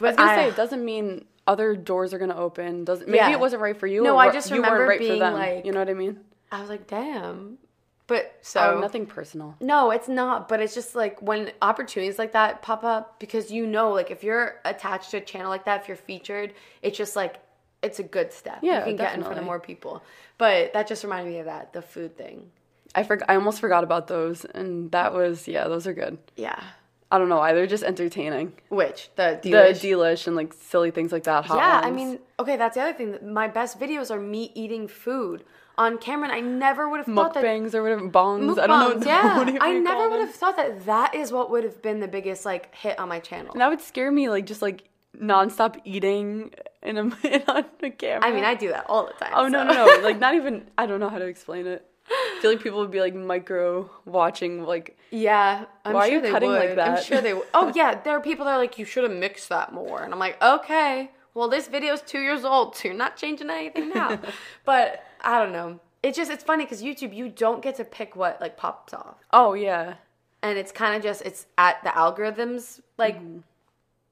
[0.00, 2.84] I was gonna I- say it doesn't mean other doors are gonna open.
[2.84, 3.30] Doesn't maybe Yeah.
[3.30, 4.02] it wasn't right for you.
[4.02, 5.34] No, or I just remember right being for them.
[5.34, 6.20] like- you know what I mean?
[6.50, 7.58] I was like, damn.
[8.06, 9.56] But oh, so Oh, nothing personal.
[9.60, 10.48] No, it's not.
[10.48, 14.22] But it's just like when opportunities like that pop up because you know, like if
[14.22, 16.52] you're attached to a channel like that, if you're featured,
[16.82, 17.36] it's just like
[17.82, 18.58] it's a good step.
[18.62, 20.02] Yeah, you can get in front of more people.
[20.38, 22.50] But that just reminded me of that the food thing.
[22.94, 23.28] I forgot.
[23.30, 26.18] I almost forgot about those, and that was yeah, those are good.
[26.36, 26.62] Yeah.
[27.10, 28.54] I don't know why they're just entertaining.
[28.70, 29.80] Which the The delish.
[29.80, 31.46] delish and like silly things like that.
[31.48, 33.32] Yeah, I mean, okay, that's the other thing.
[33.32, 35.44] My best videos are me eating food
[35.76, 38.58] on camera, and I never would have thought that mukbangs or whatever bongs.
[38.58, 39.06] I don't know.
[39.06, 39.58] Yeah.
[39.60, 42.74] I never would have thought that that is what would have been the biggest like
[42.74, 43.52] hit on my channel.
[43.52, 44.84] And that would scare me, like just like
[45.20, 46.52] nonstop eating
[46.82, 47.02] in a
[47.48, 48.26] on a camera.
[48.26, 49.32] I mean, I do that all the time.
[49.34, 49.74] Oh no so.
[49.74, 50.02] no no!
[50.02, 50.66] Like not even.
[50.78, 51.84] I don't know how to explain it.
[52.10, 56.14] I feel like people would be like micro watching like Yeah, I'm Why are sure
[56.16, 56.76] you they cutting would.
[56.76, 57.46] like I'm sure they would.
[57.54, 60.12] Oh yeah, there are people that are like, you should have mixed that more, and
[60.12, 63.90] I'm like, okay, well this video is two years old, so you're not changing anything
[63.90, 64.20] now.
[64.64, 65.80] but I don't know.
[66.02, 69.16] It's just it's funny because YouTube you don't get to pick what like pops off,
[69.32, 69.94] Oh yeah.
[70.42, 73.16] and it's kind of just it's at the algorithms like.
[73.16, 73.38] Mm-hmm.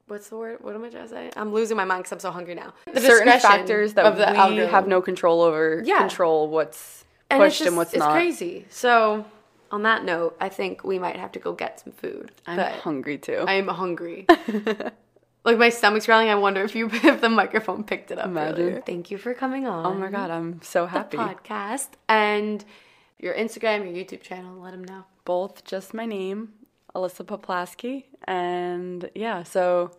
[0.09, 0.59] What's the word?
[0.63, 1.31] What am I trying to say?
[1.37, 2.75] I'm losing my mind because I'm so hungry now.
[2.93, 4.71] The Certain factors that we algorithm.
[4.71, 5.99] have no control over Yeah.
[5.99, 8.13] control what's and pushed it's just, and what's it's not.
[8.13, 8.67] crazy.
[8.69, 9.25] So,
[9.71, 12.33] on that note, I think we might have to go get some food.
[12.47, 13.45] I'm hungry too.
[13.47, 14.27] I am hungry.
[15.45, 16.29] like my stomach's growling.
[16.29, 18.27] I wonder if you if the microphone picked it up.
[18.27, 18.61] Imagine.
[18.63, 18.83] earlier.
[18.85, 19.87] Thank you for coming on.
[19.87, 21.17] oh my god, I'm so the happy.
[21.17, 22.65] podcast and
[23.19, 24.61] your Instagram, your YouTube channel.
[24.61, 25.05] Let them know.
[25.25, 26.53] Both just my name,
[26.95, 29.93] Alyssa Poplaski, and yeah, so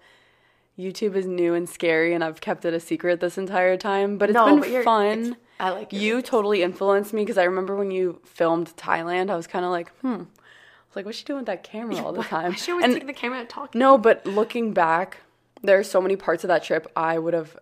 [0.78, 4.30] YouTube is new and scary, and I've kept it a secret this entire time, but
[4.30, 5.06] it's No, been but you're- fun.
[5.20, 6.26] it's- I like you videos.
[6.26, 9.90] totally influenced me because I remember when you filmed Thailand, I was kind of like,
[10.02, 10.08] hmm.
[10.08, 12.54] I was like, what's she doing with that camera all the time?
[12.54, 13.74] she always And- take the camera and talk.
[13.76, 15.18] No, but looking back,
[15.64, 17.58] there are so many parts of that trip I would have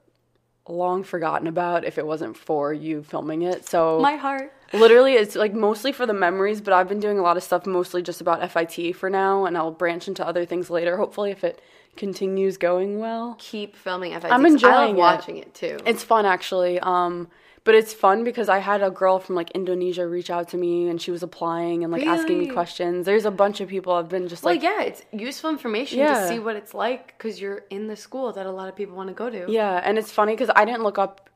[0.67, 3.67] long forgotten about if it wasn't for you filming it.
[3.67, 4.53] So My heart.
[4.73, 7.65] Literally it's like mostly for the memories, but I've been doing a lot of stuff
[7.65, 11.43] mostly just about FIT for now and I'll branch into other things later, hopefully if
[11.43, 11.61] it
[11.97, 13.35] continues going well.
[13.39, 14.31] Keep filming FIT.
[14.31, 15.17] I'm 'cause I enjoying love it.
[15.17, 15.77] watching it too.
[15.85, 16.79] It's fun actually.
[16.79, 17.27] Um
[17.63, 20.87] but it's fun because I had a girl from like Indonesia reach out to me
[20.89, 23.05] and she was applying and like asking me questions.
[23.05, 26.21] There's a bunch of people I've been just well, like yeah, it's useful information Yeah.
[26.21, 28.95] to see what it's like because you're in the school that a lot of people
[28.95, 29.45] want to go to.
[29.47, 31.29] Yeah, and it's funny because I didn't look up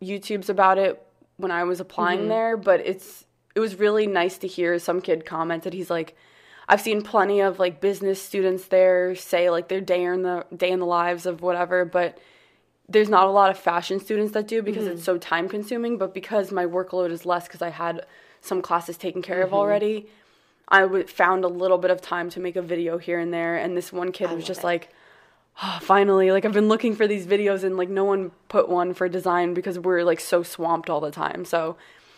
[0.00, 1.02] YouTube's about it
[1.36, 2.28] when I was applying Mm-hmm.
[2.28, 3.24] there, but it's
[3.54, 5.72] it was really nice to hear some kid commented.
[5.72, 6.16] He's like,
[6.68, 10.70] I've seen plenty of like business students there say like their day in the day
[10.70, 12.18] in the lives of whatever, but
[12.88, 14.94] there's not a lot of fashion students that do because Mm-hmm.
[14.94, 15.98] it's so time consuming.
[15.98, 18.04] But because my workload is less because I had
[18.40, 19.46] some classes taken care Mm-hmm.
[19.46, 20.06] of already,
[20.68, 23.56] I w- found a little bit of time to make a video here and there.
[23.56, 24.64] And this one kid was just it.
[24.66, 24.90] like,
[25.62, 28.94] "Ah, finally, like I've been looking for these videos and like no one put one
[28.94, 31.44] for design because we're like so swamped all the time.
[31.44, 31.76] So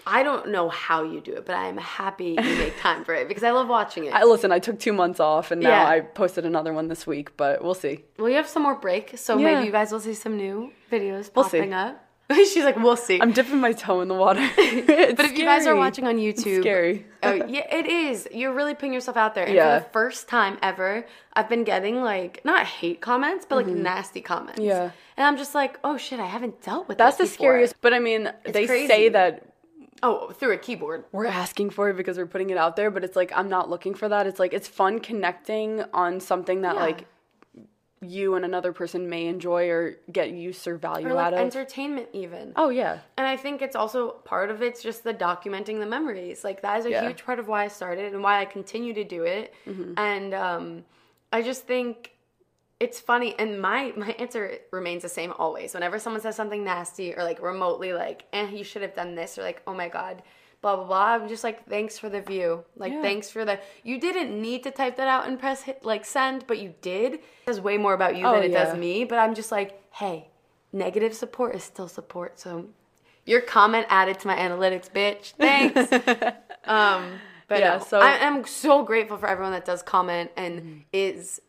[0.08, 3.26] I don't know how you do it, but I'm happy you make time for it
[3.26, 4.14] because I love watching it.
[4.14, 4.52] I listen.
[4.52, 5.88] I took two months off and now Yeah.
[5.88, 8.04] I posted another one this week, but we'll see.
[8.18, 9.54] well, you have some more break, so Yeah.
[9.54, 11.58] maybe you guys will see some new videos We'll see.
[11.58, 12.02] popping up.
[12.32, 13.20] She's like, we'll see.
[13.20, 14.40] I'm dipping my toe in the water.
[14.56, 17.06] but if you guys are watching on YouTube, scary.
[17.22, 18.28] oh yeah, it is.
[18.32, 19.44] You're really putting yourself out there.
[19.46, 19.78] And Yeah.
[19.78, 24.20] for the first time ever, I've been getting like not hate comments, but like nasty
[24.20, 24.58] comments.
[24.60, 24.68] Mm-hmm.
[24.68, 24.90] Yeah.
[25.16, 27.04] And I'm just like, oh shit, I haven't dealt with that.
[27.04, 27.34] That's the before.
[27.34, 27.74] scariest.
[27.80, 28.86] But I mean, they crazy.
[28.88, 29.52] say that
[30.02, 31.04] Oh, through a keyboard.
[31.10, 33.70] we're asking for it because we're putting it out there, but it's like I'm not
[33.70, 34.26] looking for that.
[34.26, 36.80] It's like it's fun connecting on something that Yeah.
[36.82, 37.06] like
[38.02, 41.38] you and another person may enjoy or get use or value Or like out of.
[41.40, 42.52] entertainment even.
[42.56, 42.98] oh yeah.
[43.16, 46.44] And I think it's also part of it's just the documenting the memories.
[46.44, 47.06] Like that is a Yeah.
[47.06, 49.54] huge part of why I started and why I continue to do it.
[49.66, 49.94] Mm-hmm.
[49.96, 50.84] And um,
[51.32, 52.12] I just think
[52.80, 53.34] it's funny.
[53.38, 55.72] And my my answer remains the same always.
[55.72, 59.38] Whenever someone says something nasty or like remotely like, eh, you should have done this
[59.38, 60.22] or like, oh my god,
[60.66, 61.14] blah blah blah.
[61.14, 62.64] I'm just like, thanks for the view.
[62.76, 63.02] Like Yeah.
[63.02, 63.58] thanks for the.
[63.84, 67.14] You didn't need to type that out and press hit like send, but you did.
[67.14, 69.04] It says way more about you Oh, than it does me.
[69.04, 70.28] But I'm just like, hey,
[70.72, 72.40] negative support is still support.
[72.40, 72.66] So
[73.24, 75.32] your comment added to my analytics, bitch.
[75.38, 75.92] Thanks.
[76.64, 80.60] um, but Yeah, no, so- I, I'm so grateful for everyone that does comment and
[80.60, 80.78] Mm-hmm.
[80.92, 81.40] is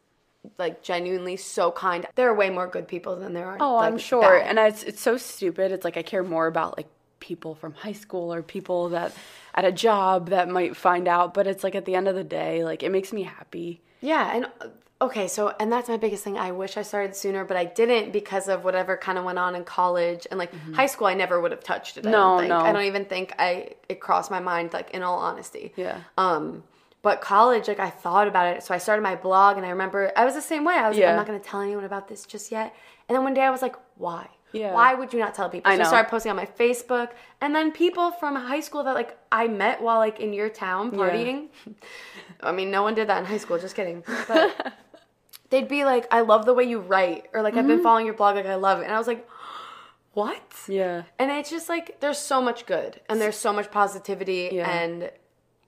[0.57, 2.05] like genuinely so kind.
[2.15, 3.57] There are way more good people than there are.
[3.59, 4.21] Oh, like, I'm sure.
[4.21, 4.47] bad.
[4.47, 5.71] And it's it's so stupid.
[5.71, 6.87] It's like I care more about like
[7.27, 9.11] people from high school or people that
[9.53, 12.23] at a job that might find out, but it's like at the end of the
[12.41, 13.81] day, like it makes me happy.
[14.01, 14.67] Yeah, and uh,
[15.07, 16.37] okay, so and that's my biggest thing.
[16.37, 19.55] I wish I started sooner, but I didn't because of whatever kind of went on
[19.55, 21.07] in college and like high school.
[21.07, 22.05] I never would have touched it.
[22.05, 22.11] I Mm-hmm.
[22.11, 22.49] No, don't think.
[22.49, 22.59] no.
[22.59, 24.73] I don't even think I it crossed my mind.
[24.73, 25.73] Like in all honesty.
[25.75, 25.99] Yeah.
[26.17, 26.63] Um,
[27.01, 30.11] but college, like I thought about it, so I started my blog, and I remember
[30.15, 30.75] I was the same way.
[30.75, 32.73] I was like, I'm not going to tell anyone about this just yet.
[33.07, 34.27] And then one day I was like, why?
[34.53, 34.73] Yeah.
[34.73, 35.71] Why would you not tell people?
[35.71, 37.09] I so I started posting on my Facebook,
[37.41, 40.91] and then people from high school that like I met while like in your town
[40.91, 41.47] partying.
[42.41, 43.57] I mean, no one did that in high school.
[43.59, 44.03] Just kidding.
[44.27, 44.73] But
[45.49, 47.67] they'd be like, "I love the way you write," or like, "I've Mm-hmm.
[47.67, 49.27] been following your blog, like I love it," and I was like,
[50.13, 51.03] "What?" Yeah.
[51.19, 54.69] And it's just like there's so much good and there's so much positivity Yeah.
[54.69, 55.11] and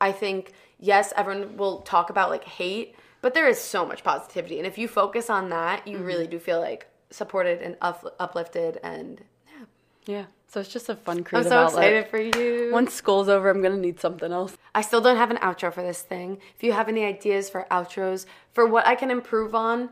[0.02, 4.58] I think yes, everyone will talk about like hate, but there is so much positivity
[4.58, 5.90] and if you focus on that, Mm-hmm.
[5.92, 9.66] you really do feel like supported and up- uplifted and Yeah.
[10.06, 10.26] Yeah.
[10.48, 11.94] So it's just a fun I'm so outlet.
[11.94, 12.72] excited for you.
[12.74, 14.58] Once school's over, I'm gonna need something else.
[14.74, 16.40] I still don't have an outro for this thing.
[16.56, 19.90] If you have any ideas for outros for what I can improve on,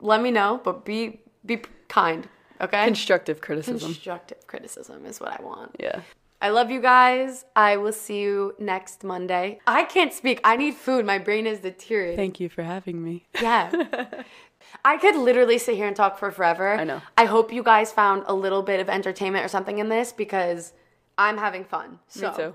[0.00, 2.28] let me know, but be be kind,
[2.60, 2.84] okay?
[2.84, 3.80] Constructive criticism.
[3.80, 5.74] Constructive criticism is what I want.
[5.80, 6.00] yeah.
[6.40, 7.44] I love you guys.
[7.54, 9.60] I will see you next Monday.
[9.64, 10.40] I can't speak.
[10.42, 11.06] I need food.
[11.06, 12.16] My brain is deteriorating.
[12.16, 13.26] Thank you for having me.
[13.40, 13.70] Yeah.
[14.84, 16.74] I could literally sit here and talk for forever.
[16.74, 17.00] I know.
[17.16, 20.72] I hope you guys found a little bit of entertainment or something in this because
[21.18, 21.98] I'm having fun.
[22.08, 22.30] So.
[22.30, 22.54] Me too.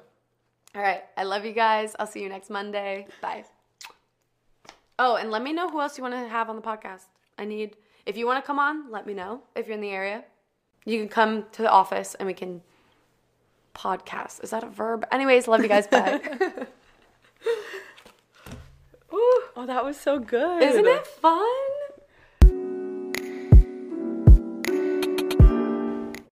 [0.75, 1.03] All right.
[1.15, 1.95] I love you guys.
[1.99, 3.07] I'll see you next Monday.
[3.21, 3.45] Bye.
[4.99, 7.05] Oh, and let me know who else you want to have on the podcast.
[7.37, 9.91] I need, if you want to come on, let me know if you're in the
[9.91, 10.25] area.
[10.85, 12.61] You can come to the office and we can
[13.75, 14.43] podcast.
[14.43, 15.05] Is that a verb?
[15.11, 15.87] Anyways, love you guys.
[15.87, 16.19] Bye.
[19.13, 20.63] Ooh, oh, that was so good.
[20.63, 21.45] Isn't it fun?